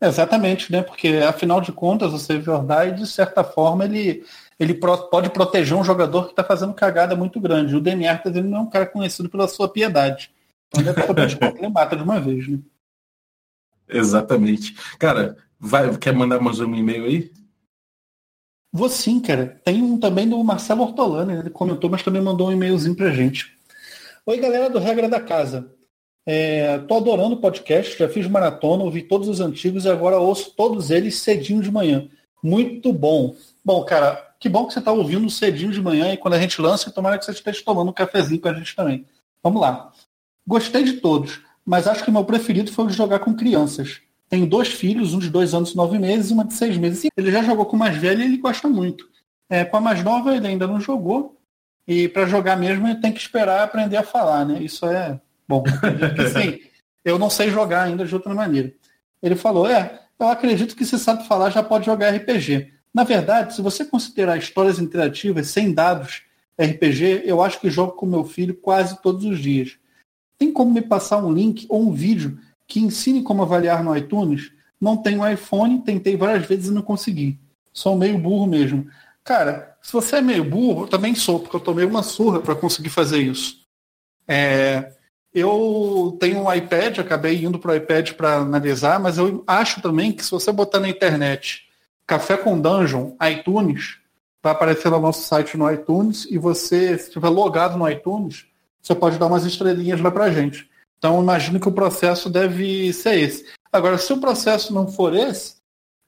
Exatamente, 0.00 0.70
né? 0.72 0.82
Porque 0.82 1.08
afinal 1.26 1.60
de 1.60 1.72
contas, 1.72 2.12
o 2.12 2.18
Save 2.18 2.44
Die, 2.44 3.00
de 3.00 3.06
certa 3.06 3.44
forma, 3.44 3.84
ele, 3.84 4.24
ele 4.58 4.74
pode 4.74 5.30
proteger 5.30 5.76
um 5.76 5.84
jogador 5.84 6.24
que 6.24 6.30
está 6.30 6.44
fazendo 6.44 6.74
cagada 6.74 7.16
muito 7.16 7.40
grande. 7.40 7.76
O 7.76 7.80
DM 7.80 8.06
Artas, 8.06 8.34
ele 8.34 8.48
não 8.48 8.58
é 8.58 8.60
um 8.62 8.70
cara 8.70 8.86
conhecido 8.86 9.28
pela 9.28 9.48
sua 9.48 9.68
piedade. 9.68 10.30
Então, 10.68 10.82
ele 10.82 10.90
é 10.90 10.92
totalmente 10.92 11.38
de 11.96 12.02
uma 12.02 12.20
vez, 12.20 12.48
né? 12.48 12.58
Exatamente. 13.88 14.74
Cara, 14.98 15.36
vai, 15.58 15.96
quer 15.98 16.12
mandar 16.12 16.40
mais 16.40 16.58
um 16.60 16.74
e-mail 16.74 17.04
aí? 17.04 17.32
Vou 18.72 18.88
sim, 18.88 19.20
cara. 19.20 19.60
Tem 19.64 19.82
um 19.82 19.98
também 19.98 20.28
do 20.28 20.42
Marcelo 20.42 20.82
Ortolani, 20.82 21.34
né? 21.34 21.38
ele 21.40 21.50
comentou, 21.50 21.88
mas 21.88 22.02
também 22.02 22.20
mandou 22.20 22.48
um 22.48 22.52
e-mailzinho 22.52 22.96
pra 22.96 23.12
gente. 23.12 23.56
Oi, 24.26 24.38
galera 24.38 24.68
do 24.68 24.80
Regra 24.80 25.08
da 25.08 25.20
Casa. 25.20 25.72
É, 26.26 26.78
tô 26.78 26.96
adorando 26.96 27.34
o 27.34 27.40
podcast, 27.40 27.98
já 27.98 28.08
fiz 28.08 28.26
maratona, 28.26 28.82
ouvi 28.82 29.02
todos 29.02 29.28
os 29.28 29.40
antigos 29.40 29.84
e 29.84 29.90
agora 29.90 30.18
ouço 30.18 30.52
todos 30.56 30.90
eles 30.90 31.16
cedinho 31.16 31.62
de 31.62 31.70
manhã. 31.70 32.08
Muito 32.42 32.92
bom. 32.92 33.34
Bom, 33.64 33.84
cara, 33.84 34.34
que 34.40 34.48
bom 34.48 34.66
que 34.66 34.72
você 34.72 34.78
está 34.78 34.92
ouvindo 34.92 35.28
cedinho 35.28 35.70
de 35.70 35.80
manhã 35.82 36.12
e 36.12 36.16
quando 36.16 36.34
a 36.34 36.40
gente 36.40 36.60
lança, 36.60 36.90
tomara 36.90 37.18
que 37.18 37.24
você 37.24 37.32
esteja 37.32 37.62
tomando 37.64 37.90
um 37.90 37.94
cafezinho 37.94 38.40
com 38.40 38.48
a 38.48 38.54
gente 38.54 38.74
também. 38.74 39.04
Vamos 39.42 39.60
lá. 39.60 39.92
Gostei 40.46 40.82
de 40.82 40.94
todos, 40.94 41.40
mas 41.64 41.86
acho 41.86 42.04
que 42.04 42.10
meu 42.10 42.24
preferido 42.24 42.72
foi 42.72 42.86
o 42.86 42.88
de 42.88 42.94
jogar 42.94 43.18
com 43.18 43.34
crianças. 43.34 44.00
Tenho 44.28 44.46
dois 44.46 44.68
filhos, 44.68 45.14
um 45.14 45.18
de 45.18 45.30
dois 45.30 45.54
anos 45.54 45.72
e 45.72 45.76
nove 45.76 45.98
meses 45.98 46.30
e 46.30 46.34
uma 46.34 46.44
de 46.44 46.54
seis 46.54 46.76
meses. 46.76 47.08
Ele 47.16 47.30
já 47.30 47.42
jogou 47.42 47.66
com 47.66 47.76
o 47.76 47.78
mais 47.78 47.96
velho 47.96 48.22
e 48.22 48.24
ele 48.24 48.38
gosta 48.38 48.68
muito. 48.68 49.08
É, 49.48 49.64
com 49.64 49.76
a 49.76 49.80
mais 49.80 50.02
nova 50.02 50.34
ele 50.34 50.46
ainda 50.46 50.66
não 50.66 50.80
jogou. 50.80 51.38
E 51.86 52.08
para 52.08 52.26
jogar 52.26 52.56
mesmo 52.56 52.86
ele 52.88 53.00
tem 53.00 53.12
que 53.12 53.20
esperar 53.20 53.62
aprender 53.62 53.98
a 53.98 54.02
falar, 54.02 54.46
né? 54.46 54.62
Isso 54.62 54.86
é 54.86 55.20
bom. 55.48 55.62
Porque, 55.62 56.28
sim, 56.28 56.60
eu 57.04 57.18
não 57.18 57.30
sei 57.30 57.50
jogar 57.50 57.84
ainda 57.84 58.04
de 58.04 58.14
outra 58.14 58.34
maneira. 58.34 58.72
Ele 59.22 59.36
falou, 59.36 59.68
é, 59.68 60.00
eu 60.18 60.28
acredito 60.28 60.76
que 60.76 60.84
se 60.84 60.98
sabe 60.98 61.26
falar 61.26 61.50
já 61.50 61.62
pode 61.62 61.86
jogar 61.86 62.14
RPG. 62.14 62.72
Na 62.92 63.04
verdade, 63.04 63.54
se 63.54 63.62
você 63.62 63.84
considerar 63.84 64.36
histórias 64.36 64.78
interativas 64.78 65.48
sem 65.48 65.72
dados 65.72 66.22
RPG, 66.60 67.22
eu 67.24 67.42
acho 67.42 67.60
que 67.60 67.70
jogo 67.70 67.92
com 67.92 68.06
meu 68.06 68.24
filho 68.24 68.54
quase 68.54 69.00
todos 69.02 69.24
os 69.24 69.38
dias. 69.38 69.76
Tem 70.38 70.52
como 70.52 70.72
me 70.72 70.82
passar 70.82 71.18
um 71.18 71.32
link 71.32 71.66
ou 71.68 71.82
um 71.82 71.92
vídeo 71.92 72.38
que 72.66 72.80
ensine 72.80 73.22
como 73.22 73.42
avaliar 73.42 73.82
no 73.82 73.96
iTunes? 73.96 74.52
Não 74.80 74.96
tenho 74.96 75.28
iPhone, 75.28 75.82
tentei 75.82 76.16
várias 76.16 76.46
vezes 76.46 76.68
e 76.68 76.72
não 76.72 76.82
consegui. 76.82 77.38
Sou 77.72 77.96
meio 77.96 78.18
burro 78.18 78.46
mesmo. 78.46 78.86
Cara, 79.24 79.76
se 79.82 79.92
você 79.92 80.16
é 80.16 80.20
meio 80.22 80.44
burro, 80.44 80.84
eu 80.84 80.88
também 80.88 81.14
sou, 81.14 81.40
porque 81.40 81.56
eu 81.56 81.60
tomei 81.60 81.84
uma 81.84 82.02
surra 82.02 82.40
para 82.40 82.54
conseguir 82.54 82.90
fazer 82.90 83.18
isso. 83.20 83.64
É, 84.28 84.92
Eu 85.34 86.16
tenho 86.20 86.44
um 86.44 86.52
iPad, 86.52 86.98
acabei 86.98 87.44
indo 87.44 87.58
para 87.58 87.72
o 87.72 87.74
iPad 87.74 88.12
para 88.12 88.36
analisar, 88.36 89.00
mas 89.00 89.18
eu 89.18 89.42
acho 89.46 89.82
também 89.82 90.12
que 90.12 90.24
se 90.24 90.30
você 90.30 90.52
botar 90.52 90.78
na 90.78 90.88
internet 90.88 91.64
Café 92.06 92.36
com 92.36 92.60
Dungeon, 92.60 93.12
iTunes, 93.30 93.98
vai 94.42 94.52
aparecer 94.52 94.90
no 94.90 95.00
nosso 95.00 95.26
site 95.26 95.56
no 95.56 95.70
iTunes 95.72 96.26
e 96.30 96.38
você, 96.38 96.96
se 96.98 97.08
estiver 97.08 97.30
logado 97.30 97.76
no 97.76 97.88
iTunes, 97.88 98.46
você 98.80 98.94
pode 98.94 99.18
dar 99.18 99.26
umas 99.26 99.44
estrelinhas 99.44 100.00
lá 100.00 100.10
para 100.10 100.30
gente. 100.30 100.70
Então 100.98 101.20
imagino 101.20 101.58
que 101.58 101.68
o 101.68 101.72
processo 101.72 102.30
deve 102.30 102.92
ser 102.92 103.18
esse. 103.18 103.46
Agora, 103.72 103.98
se 103.98 104.12
o 104.12 104.20
processo 104.20 104.72
não 104.72 104.86
for 104.86 105.16
esse, 105.16 105.56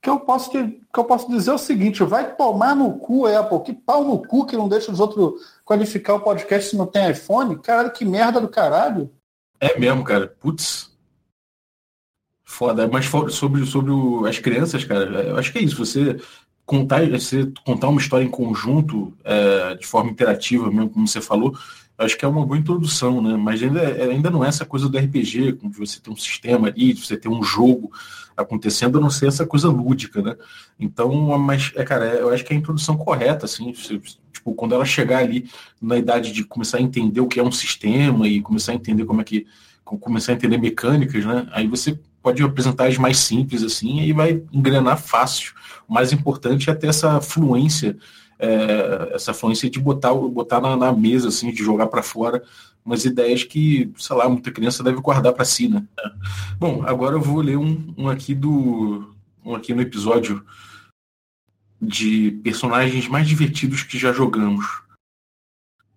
que 0.03 0.11
eu 0.11 0.21
posso, 0.21 0.51
que, 0.51 0.63
que 0.63 1.01
eu 1.01 1.05
posso 1.05 1.29
dizer 1.29 1.51
é 1.51 1.55
o 1.55 1.59
seguinte, 1.59 2.05
vai 2.05 2.37
tomar 2.37 2.77
no 2.77 2.99
cu, 2.99 3.27
Apple, 3.27 3.61
que 3.63 3.73
pau 3.73 4.05
no 4.05 4.23
cu 4.23 4.47
que 4.47 4.57
não 4.57 4.69
deixa 4.69 4.93
os 4.93 5.01
outros 5.01 5.41
qualificar 5.65 6.15
o 6.15 6.21
podcast 6.21 6.71
se 6.71 6.77
não 6.77 6.87
tem 6.87 7.11
iPhone. 7.11 7.59
Caralho, 7.59 7.91
que 7.91 8.05
merda 8.05 8.41
do 8.41 8.49
caralho. 8.49 9.11
É 9.61 9.79
mesmo, 9.79 10.05
cara. 10.05 10.29
Putz. 10.41 10.95
Foda. 12.45 12.89
Mas 12.89 13.07
sobre, 13.35 13.67
sobre 13.67 13.91
o, 13.91 14.25
as 14.25 14.39
crianças, 14.39 14.85
cara, 14.85 15.05
eu 15.23 15.37
acho 15.37 15.53
que 15.53 15.59
é 15.59 15.63
isso. 15.63 15.77
Você 15.77 16.17
contar, 16.65 17.09
você 17.09 17.51
contar 17.65 17.89
uma 17.89 18.01
história 18.01 18.25
em 18.25 18.31
conjunto, 18.31 19.17
é, 19.25 19.75
de 19.77 19.87
forma 19.87 20.11
interativa, 20.11 20.71
mesmo 20.71 20.91
como 20.91 21.07
você 21.07 21.21
falou, 21.21 21.57
acho 21.99 22.17
que 22.17 22.25
é 22.25 22.29
uma 22.29 22.45
boa 22.45 22.59
introdução, 22.59 23.23
né? 23.23 23.37
Mas 23.37 23.63
ainda, 23.63 23.81
ainda 23.81 24.31
não 24.31 24.45
é 24.45 24.49
essa 24.49 24.65
coisa 24.65 24.89
do 24.89 24.99
RPG, 24.99 25.55
que 25.55 25.69
você 25.79 26.01
tem 26.01 26.13
um 26.13 26.17
sistema 26.17 26.69
ali, 26.69 26.95
você 26.95 27.17
tem 27.17 27.31
um 27.31 27.43
jogo 27.43 27.91
acontecendo, 28.37 28.99
a 28.99 29.01
não 29.01 29.09
ser 29.09 29.29
essa 29.29 29.47
coisa 29.47 29.69
lúdica, 29.69 30.21
né? 30.21 30.37
Então, 30.79 31.39
mas, 31.39 31.73
é, 31.75 31.83
cara, 31.85 32.05
eu 32.07 32.29
acho 32.29 32.45
que 32.45 32.53
é 32.53 32.57
a 32.57 32.59
introdução 32.59 32.97
correta, 32.97 33.47
assim, 33.47 33.73
tipo, 34.31 34.55
quando 34.55 34.75
ela 34.75 34.85
chegar 34.85 35.19
ali 35.19 35.49
na 35.81 35.97
idade 35.97 36.33
de 36.33 36.45
começar 36.45 36.77
a 36.79 36.83
entender 36.83 37.21
o 37.21 37.27
que 37.27 37.41
é 37.41 37.43
um 37.43 37.53
sistema 37.53 38.29
e 38.29 38.43
começar 38.43 38.73
a 38.73 38.75
entender 38.75 39.07
como 39.07 39.23
é 39.23 39.25
que, 39.25 39.47
começar 39.85 40.33
a 40.33 40.35
entender 40.35 40.59
mecânicas, 40.59 41.25
né? 41.25 41.49
Aí 41.53 41.67
você 41.67 41.99
pode 42.23 42.43
apresentar 42.43 42.89
as 42.89 42.99
mais 42.99 43.19
simples, 43.19 43.63
assim, 43.63 44.01
e 44.01 44.13
vai 44.13 44.43
engrenar 44.53 44.99
fácil. 44.99 45.55
O 45.89 45.95
mais 45.95 46.13
importante 46.13 46.69
é 46.69 46.75
ter 46.75 46.89
essa 46.89 47.21
fluência 47.21 47.97
é, 48.39 49.11
essa 49.15 49.33
fluência 49.33 49.69
de 49.71 49.81
botar, 49.81 50.13
botar 50.15 50.61
na, 50.61 50.77
na 50.77 50.93
mesa, 50.93 51.29
assim, 51.29 51.51
de 51.51 51.63
jogar 51.63 51.87
para 51.87 52.03
fora 52.03 52.43
umas 52.85 53.05
ideias 53.05 53.43
que, 53.43 53.93
sei 53.97 54.17
lá, 54.17 54.29
muita 54.29 54.53
criança 54.53 54.83
deve 54.83 55.01
guardar 55.01 55.33
para 55.33 55.45
si, 55.45 55.69
né? 55.69 55.85
Bom, 56.57 56.85
agora 56.87 57.17
eu 57.17 57.21
vou 57.21 57.41
ler 57.41 57.59
um, 57.59 57.93
um 57.99 58.09
aqui 58.09 58.33
do 58.33 59.13
um 59.45 59.55
aqui 59.55 59.75
no 59.75 59.83
episódio 59.83 60.45
de 61.81 62.33
personagens 62.43 63.09
mais 63.09 63.29
divertidos 63.29 63.83
que 63.83 63.99
já 63.99 64.13
jogamos. 64.13 64.65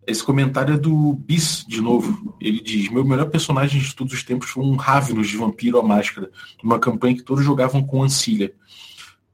Esse 0.05 0.23
comentário 0.23 0.73
é 0.73 0.77
do 0.77 1.13
Bis, 1.13 1.63
de 1.67 1.79
novo. 1.79 2.35
Ele 2.41 2.59
diz: 2.59 2.89
Meu 2.89 3.05
melhor 3.05 3.29
personagem 3.29 3.79
de 3.79 3.95
todos 3.95 4.13
os 4.13 4.23
tempos 4.23 4.49
foi 4.49 4.63
um 4.63 4.75
Ravnus 4.75 5.29
de 5.29 5.37
Vampiro 5.37 5.79
à 5.79 5.83
Máscara, 5.83 6.31
numa 6.63 6.79
campanha 6.79 7.15
que 7.15 7.21
todos 7.21 7.45
jogavam 7.45 7.83
com 7.83 8.03
Ancilha. 8.03 8.51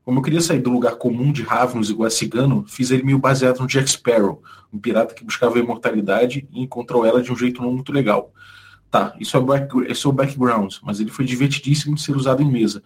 Como 0.06 0.20
eu 0.20 0.24
queria 0.24 0.40
sair 0.40 0.60
do 0.60 0.70
lugar 0.70 0.98
comum 0.98 1.32
de 1.32 1.42
Ravnus 1.42 1.90
igual 1.90 2.06
a 2.06 2.12
Cigano, 2.12 2.64
fiz 2.68 2.92
ele 2.92 3.02
meio 3.02 3.18
baseado 3.18 3.60
no 3.60 3.66
Jack 3.66 3.90
Sparrow, 3.90 4.40
um 4.72 4.78
pirata 4.78 5.16
que 5.16 5.26
buscava 5.26 5.58
a 5.58 5.60
imortalidade 5.60 6.48
e 6.52 6.62
encontrou 6.62 7.04
ela 7.04 7.24
de 7.24 7.32
um 7.32 7.36
jeito 7.36 7.60
não 7.60 7.72
muito 7.72 7.92
legal. 7.92 8.32
Tá, 8.92 9.16
isso 9.20 9.36
é, 9.36 9.42
back, 9.42 9.92
isso 9.92 10.08
é 10.08 10.12
o 10.12 10.14
background, 10.14 10.76
mas 10.84 11.00
ele 11.00 11.10
foi 11.10 11.26
divertidíssimo 11.26 11.96
de 11.96 12.04
ser 12.04 12.16
usado 12.16 12.44
em 12.44 12.50
mesa. 12.50 12.84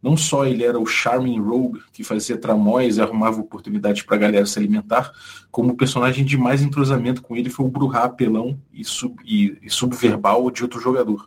Não 0.00 0.16
só 0.16 0.46
ele 0.46 0.62
era 0.62 0.78
o 0.78 0.86
charming 0.86 1.40
rogue 1.40 1.82
que 1.92 2.04
fazia 2.04 2.38
tramóis 2.38 2.96
e 2.96 3.02
arrumava 3.02 3.40
oportunidades 3.40 4.02
para 4.02 4.14
a 4.14 4.20
galera 4.20 4.46
se 4.46 4.56
alimentar, 4.56 5.10
como 5.50 5.72
o 5.72 5.76
personagem 5.76 6.24
de 6.24 6.38
mais 6.38 6.62
entrosamento 6.62 7.20
com 7.20 7.34
ele 7.34 7.50
foi 7.50 7.66
o 7.66 7.68
Bruhá 7.68 8.04
apelão 8.04 8.56
e, 8.72 8.84
sub, 8.84 9.16
e, 9.24 9.58
e 9.60 9.68
subverbal 9.68 10.48
de 10.52 10.62
outro 10.62 10.80
jogador. 10.80 11.26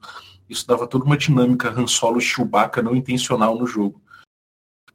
Isso 0.49 0.65
dava 0.65 0.87
toda 0.87 1.03
uma 1.03 1.17
dinâmica 1.17 1.69
Han 1.69 1.85
Solo 1.85 2.21
Chewbacca 2.21 2.81
não 2.81 2.95
intencional 2.95 3.57
no 3.57 3.67
jogo. 3.67 4.01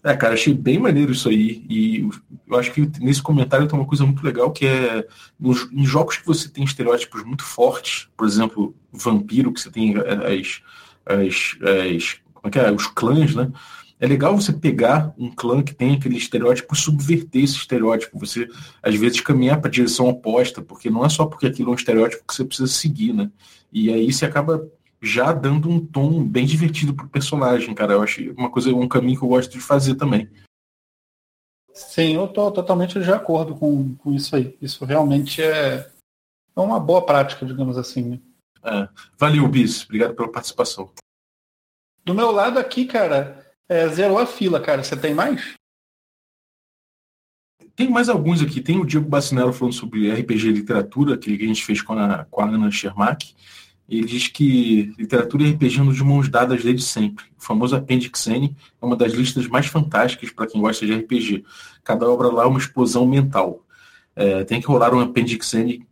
É, 0.05 0.17
cara, 0.17 0.35
achei 0.35 0.55
bem 0.55 0.79
maneiro 0.79 1.13
isso 1.13 1.29
aí. 1.29 1.65
E 1.69 2.09
eu 2.49 2.59
acho 2.59 2.73
que 2.73 2.89
nesse 3.01 3.23
comentário 3.23 3.67
tem 3.67 3.79
uma 3.79 3.87
coisa 3.87 4.05
muito 4.05 4.25
legal 4.25 4.51
que 4.53 4.65
é 4.65 5.07
nos, 5.39 5.71
em 5.73 5.85
jogos 5.85 6.17
que 6.17 6.27
você 6.27 6.49
tem 6.49 6.65
estereótipos 6.65 7.25
muito 7.25 7.43
fortes, 7.43 8.09
por 8.17 8.27
exemplo, 8.27 8.75
vampiro, 8.93 9.53
que 9.53 9.61
você 9.61 9.71
tem 9.71 9.97
as, 9.97 10.63
as, 11.05 11.59
as 11.61 12.21
como 12.33 12.47
é 12.47 12.51
que 12.51 12.59
é? 12.59 12.71
os 12.71 12.87
clãs, 12.87 13.35
né? 13.35 13.51
É 14.01 14.07
legal 14.07 14.37
você 14.37 14.53
pegar 14.53 15.13
um 15.19 15.29
clã 15.29 15.61
que 15.61 15.75
tem 15.75 15.97
aquele 15.97 16.17
estereótipo 16.17 16.73
e 16.73 16.79
subverter 16.79 17.43
esse 17.43 17.57
estereótipo. 17.57 18.17
Você, 18.21 18.49
às 18.81 18.95
vezes, 18.95 19.21
caminhar 19.21 19.61
para 19.61 19.69
a 19.69 19.73
direção 19.73 20.09
oposta, 20.09 20.63
porque 20.63 20.89
não 20.89 21.05
é 21.05 21.09
só 21.09 21.27
porque 21.27 21.47
aquilo 21.49 21.71
é 21.71 21.73
um 21.73 21.77
estereótipo 21.77 22.25
que 22.25 22.33
você 22.33 22.45
precisa 22.45 22.69
seguir, 22.69 23.13
né? 23.13 23.29
E 23.73 23.93
aí 23.93 24.13
você 24.13 24.25
acaba 24.25 24.65
já 25.01 25.33
dando 25.33 25.69
um 25.69 25.85
tom 25.85 26.25
bem 26.25 26.45
divertido 26.45 26.95
pro 26.95 27.09
personagem, 27.09 27.75
cara. 27.75 27.95
Eu 27.95 28.03
acho 28.03 28.33
uma 28.33 28.51
coisa, 28.51 28.71
um 28.71 28.89
caminho 28.89 29.19
que 29.19 29.25
eu 29.25 29.29
gosto 29.29 29.51
de 29.53 29.61
fazer 29.61 29.95
também. 29.95 30.29
Sim, 31.73 32.17
eu 32.17 32.27
tô 32.27 32.51
totalmente 32.51 33.01
de 33.01 33.13
acordo 33.13 33.55
com, 33.55 33.95
com 33.97 34.13
isso 34.13 34.35
aí. 34.35 34.57
Isso 34.61 34.85
realmente 34.85 35.41
é, 35.41 35.89
é 36.57 36.61
uma 36.61 36.81
boa 36.81 37.05
prática, 37.07 37.47
digamos 37.47 37.79
assim. 37.79 38.03
Né? 38.03 38.21
É. 38.65 38.89
Valeu, 39.17 39.47
Bis. 39.47 39.85
Obrigado 39.85 40.15
pela 40.15 40.31
participação. 40.31 40.91
Do 42.05 42.15
meu 42.15 42.33
lado 42.33 42.59
aqui, 42.59 42.85
cara, 42.85 43.47
é, 43.69 43.87
zerou 43.89 44.19
a 44.19 44.27
fila, 44.27 44.61
cara. 44.61 44.83
Você 44.83 44.97
tem 44.97 45.15
mais? 45.15 45.55
Tem 47.77 47.89
mais 47.89 48.09
alguns 48.09 48.43
aqui. 48.43 48.61
Tem 48.61 48.81
o 48.81 48.85
Diego 48.85 49.09
Bacinello 49.09 49.53
falando 49.53 49.75
sobre 49.75 50.11
RPG 50.13 50.49
e 50.49 50.53
literatura, 50.53 51.17
que 51.17 51.33
a 51.33 51.47
gente 51.47 51.65
fez 51.65 51.81
com 51.81 51.93
a, 51.93 52.25
com 52.25 52.41
a 52.41 52.49
Ana 52.49 52.73
Schermack. 52.73 53.37
Ele 53.89 54.05
diz 54.05 54.29
que 54.29 54.93
literatura 54.99 55.45
e 55.45 55.53
RPG 55.53 55.81
andam 55.81 55.95
de 55.95 56.05
mãos 56.05 56.29
dadas 56.29 56.63
desde 56.63 56.83
sempre. 56.83 57.25
O 57.39 57.43
famoso 57.43 57.75
Appendix 57.75 58.27
N 58.27 58.55
é 58.81 58.85
uma 58.85 58.95
das 58.95 59.13
listas 59.13 59.47
mais 59.47 59.67
fantásticas 59.67 60.31
para 60.31 60.47
quem 60.47 60.61
gosta 60.61 60.85
de 60.85 60.95
RPG. 60.95 61.45
Cada 61.83 62.09
obra 62.09 62.29
lá 62.29 62.43
é 62.43 62.47
uma 62.47 62.59
explosão 62.59 63.07
mental. 63.07 63.65
É, 64.15 64.45
tem 64.45 64.61
que 64.61 64.67
rolar 64.67 64.93
um 64.95 65.01
Appendix 65.01 65.55
N 65.55 65.87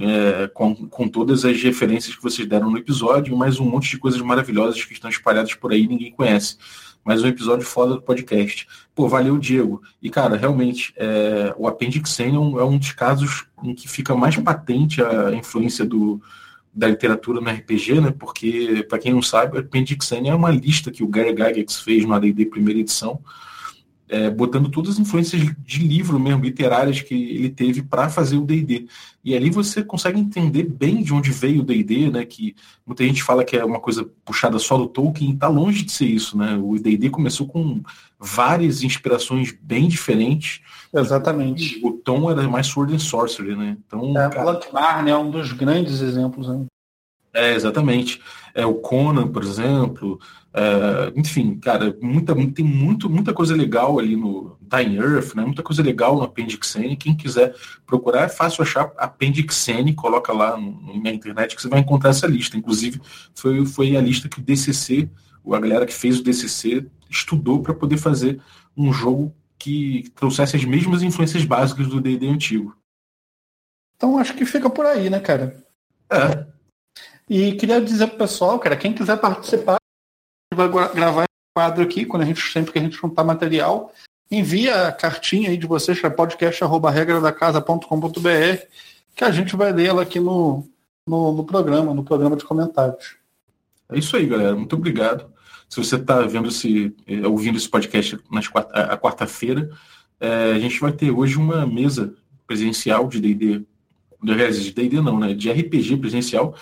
é, 0.00 0.48
com, 0.48 0.74
com 0.74 1.06
todas 1.06 1.44
as 1.44 1.62
referências 1.62 2.16
que 2.16 2.22
vocês 2.22 2.48
deram 2.48 2.68
no 2.68 2.78
episódio, 2.78 3.36
mais 3.36 3.60
um 3.60 3.64
monte 3.64 3.90
de 3.90 3.98
coisas 3.98 4.20
maravilhosas 4.20 4.84
que 4.84 4.92
estão 4.92 5.08
espalhadas 5.08 5.54
por 5.54 5.72
aí 5.72 5.84
e 5.84 5.88
ninguém 5.88 6.10
conhece. 6.10 6.56
Mais 7.04 7.22
um 7.22 7.28
episódio 7.28 7.64
foda 7.64 7.94
do 7.94 8.02
podcast. 8.02 8.66
Pô, 8.94 9.08
valeu, 9.08 9.38
Diego. 9.38 9.80
E, 10.02 10.10
cara, 10.10 10.36
realmente, 10.36 10.92
é, 10.96 11.54
o 11.56 11.68
Appendix 11.68 12.18
N 12.18 12.36
é 12.36 12.38
um, 12.38 12.60
é 12.60 12.64
um 12.64 12.76
dos 12.76 12.92
casos 12.92 13.46
em 13.62 13.72
que 13.72 13.88
fica 13.88 14.16
mais 14.16 14.36
patente 14.36 15.02
a 15.02 15.32
influência 15.32 15.84
do, 15.84 16.20
da 16.72 16.88
literatura 16.88 17.40
no 17.40 17.50
RPG, 17.50 18.00
né? 18.00 18.14
Porque, 18.16 18.86
para 18.88 18.98
quem 18.98 19.12
não 19.12 19.22
sabe, 19.22 19.56
o 19.56 19.60
Appendix 19.60 20.10
N 20.12 20.28
é 20.28 20.34
uma 20.34 20.50
lista 20.50 20.90
que 20.90 21.02
o 21.02 21.08
Gary 21.08 21.30
Gygax 21.30 21.80
fez 21.80 22.04
no 22.04 22.14
AD&D 22.14 22.46
primeira 22.46 22.80
edição, 22.80 23.20
é, 24.10 24.28
botando 24.28 24.68
todas 24.68 24.94
as 24.94 24.98
influências 24.98 25.40
de 25.64 25.86
livro 25.86 26.18
mesmo, 26.18 26.42
literárias 26.42 27.00
que 27.00 27.14
ele 27.14 27.48
teve 27.48 27.80
para 27.80 28.08
fazer 28.10 28.36
o 28.36 28.44
D&D. 28.44 28.88
E 29.24 29.36
ali 29.36 29.50
você 29.50 29.84
consegue 29.84 30.18
entender 30.18 30.64
bem 30.64 31.02
de 31.02 31.14
onde 31.14 31.30
veio 31.30 31.60
o 31.60 31.64
D&D, 31.64 32.10
né? 32.10 32.24
Que 32.24 32.56
muita 32.84 33.04
gente 33.04 33.22
fala 33.22 33.44
que 33.44 33.56
é 33.56 33.64
uma 33.64 33.78
coisa 33.78 34.10
puxada 34.24 34.58
só 34.58 34.76
do 34.76 34.88
Tolkien, 34.88 35.32
está 35.32 35.46
longe 35.46 35.84
de 35.84 35.92
ser 35.92 36.06
isso, 36.06 36.36
né? 36.36 36.58
O 36.60 36.76
D&D 36.76 37.08
começou 37.08 37.46
com 37.46 37.80
várias 38.18 38.82
inspirações 38.82 39.54
bem 39.62 39.86
diferentes. 39.86 40.60
Exatamente. 40.92 41.80
O 41.84 41.92
tom 41.92 42.28
era 42.30 42.48
mais 42.48 42.66
Sword 42.66 42.94
and 42.94 42.98
Sorcery, 42.98 43.54
né? 43.54 43.76
Então, 43.86 44.10
é, 44.18 44.28
cara... 44.28 45.02
Né, 45.02 45.10
é 45.10 45.16
um 45.16 45.30
dos 45.30 45.52
grandes 45.52 46.00
exemplos, 46.00 46.48
né? 46.48 46.66
É, 47.32 47.54
exatamente. 47.54 48.20
É, 48.54 48.66
o 48.66 48.74
Conan, 48.74 49.28
por 49.28 49.42
exemplo. 49.42 50.20
É, 50.52 51.12
enfim, 51.14 51.56
cara, 51.60 51.96
muita, 52.02 52.34
tem 52.52 52.64
muito, 52.64 53.08
muita 53.08 53.32
coisa 53.32 53.54
legal 53.54 53.98
ali 53.98 54.16
no 54.16 54.56
Dying 54.60 54.96
Earth, 54.96 55.34
né? 55.34 55.44
Muita 55.44 55.62
coisa 55.62 55.82
legal 55.82 56.16
no 56.16 56.22
Appendix 56.22 56.74
N. 56.74 56.96
Quem 56.96 57.16
quiser 57.16 57.54
procurar, 57.86 58.24
é 58.24 58.28
fácil 58.28 58.62
achar 58.62 58.92
Appendix 58.96 59.68
N, 59.68 59.94
coloca 59.94 60.32
lá 60.32 60.56
no, 60.56 61.00
na 61.00 61.10
internet 61.10 61.54
que 61.54 61.62
você 61.62 61.68
vai 61.68 61.80
encontrar 61.80 62.10
essa 62.10 62.26
lista. 62.26 62.56
Inclusive, 62.56 63.00
foi, 63.34 63.64
foi 63.64 63.96
a 63.96 64.00
lista 64.00 64.28
que 64.28 64.40
o 64.40 64.42
DCC, 64.42 65.08
a 65.52 65.58
galera 65.60 65.86
que 65.86 65.94
fez 65.94 66.18
o 66.18 66.24
DCC, 66.24 66.86
estudou 67.08 67.62
para 67.62 67.74
poder 67.74 67.96
fazer 67.96 68.40
um 68.76 68.92
jogo 68.92 69.34
que 69.58 70.10
trouxesse 70.14 70.56
as 70.56 70.64
mesmas 70.64 71.02
influências 71.02 71.44
básicas 71.44 71.86
do 71.86 72.00
D&D 72.00 72.26
antigo. 72.26 72.74
Então 73.94 74.16
acho 74.16 74.34
que 74.34 74.46
fica 74.46 74.70
por 74.70 74.86
aí, 74.86 75.10
né, 75.10 75.20
cara? 75.20 75.62
É. 76.10 76.46
E 77.30 77.52
queria 77.52 77.80
dizer 77.80 78.08
pro 78.08 78.18
pessoal, 78.18 78.58
cara, 78.58 78.76
quem 78.76 78.92
quiser 78.92 79.16
participar, 79.16 79.76
vai 80.52 80.68
gravar 80.68 81.22
esse 81.22 81.28
quadro 81.56 81.84
aqui, 81.84 82.04
quando 82.04 82.22
a 82.22 82.26
gente, 82.26 82.42
sempre 82.50 82.72
que 82.72 82.78
a 82.80 82.82
gente 82.82 82.96
juntar 82.96 83.22
material, 83.22 83.92
envia 84.28 84.88
a 84.88 84.92
cartinha 84.92 85.50
aí 85.50 85.56
de 85.56 85.64
vocês 85.64 86.00
para 86.00 86.10
podcast.regradacasa.com.br 86.10 88.66
que 89.14 89.22
a 89.22 89.30
gente 89.30 89.54
vai 89.54 89.72
ler 89.72 89.86
ela 89.86 90.02
aqui 90.02 90.18
no, 90.18 90.68
no, 91.06 91.32
no, 91.32 91.44
programa, 91.44 91.94
no 91.94 92.02
programa 92.02 92.34
de 92.34 92.44
comentários. 92.44 93.14
É 93.88 93.96
isso 93.96 94.16
aí, 94.16 94.26
galera. 94.26 94.56
Muito 94.56 94.74
obrigado. 94.74 95.32
Se 95.68 95.76
você 95.76 95.94
está 95.94 96.22
vendo 96.22 96.48
esse, 96.48 96.92
eh, 97.06 97.24
ouvindo 97.28 97.58
esse 97.58 97.68
podcast 97.68 98.18
nas 98.28 98.48
quarta, 98.48 98.74
a 98.74 98.98
quarta-feira, 98.98 99.70
é, 100.18 100.50
a 100.52 100.58
gente 100.58 100.80
vai 100.80 100.90
ter 100.90 101.12
hoje 101.12 101.36
uma 101.36 101.64
mesa 101.64 102.12
presencial 102.44 103.06
de 103.06 103.20
D&D, 103.20 103.64
de 104.20 104.72
D&D 104.72 105.00
não, 105.00 105.20
né? 105.20 105.32
De 105.32 105.48
RPG 105.48 105.98
presencial, 105.98 106.56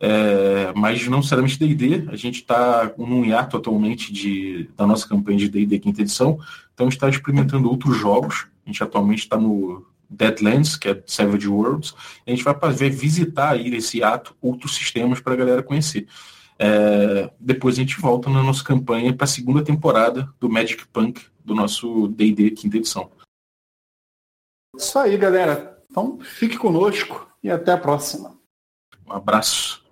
É, 0.00 0.72
mas 0.76 1.06
não 1.08 1.18
necessariamente 1.18 1.58
D&D, 1.58 2.08
a 2.08 2.16
gente 2.16 2.36
está 2.36 2.92
num 2.96 3.24
hiato 3.24 3.56
atualmente 3.56 4.12
de, 4.12 4.70
da 4.76 4.86
nossa 4.86 5.08
campanha 5.08 5.38
de 5.38 5.48
D&D 5.48 5.78
quinta 5.80 6.02
edição, 6.02 6.38
então 6.72 6.86
a 6.86 6.90
gente 6.90 6.96
está 6.96 7.08
experimentando 7.08 7.68
outros 7.68 7.96
jogos, 7.96 8.46
a 8.64 8.68
gente 8.68 8.82
atualmente 8.82 9.20
está 9.20 9.36
no 9.36 9.84
Deadlands, 10.08 10.76
que 10.76 10.88
é 10.88 11.02
Savage 11.04 11.48
Worlds, 11.48 11.94
e 12.24 12.30
a 12.30 12.34
gente 12.34 12.44
vai 12.44 12.54
fazer, 12.58 12.90
visitar 12.90 13.50
aí 13.50 13.68
nesse 13.70 14.02
ato 14.02 14.36
outros 14.40 14.76
sistemas 14.76 15.20
para 15.20 15.34
a 15.34 15.36
galera 15.36 15.62
conhecer. 15.62 16.06
É, 16.58 17.30
depois 17.38 17.74
a 17.74 17.80
gente 17.80 18.00
volta 18.00 18.30
na 18.30 18.42
nossa 18.42 18.62
campanha 18.62 19.12
para 19.14 19.24
a 19.24 19.28
segunda 19.28 19.62
temporada 19.62 20.32
do 20.38 20.48
Magic 20.48 20.86
Punk, 20.88 21.24
do 21.44 21.54
nosso 21.54 22.08
D&D 22.08 22.52
quinta 22.52 22.76
edição. 22.76 23.10
Isso 24.76 24.98
aí, 24.98 25.16
galera. 25.16 25.82
Então 25.90 26.20
fique 26.20 26.56
conosco 26.56 27.28
e 27.42 27.50
até 27.50 27.72
a 27.72 27.78
próxima. 27.78 28.36
Um 29.06 29.12
abraço. 29.12 29.87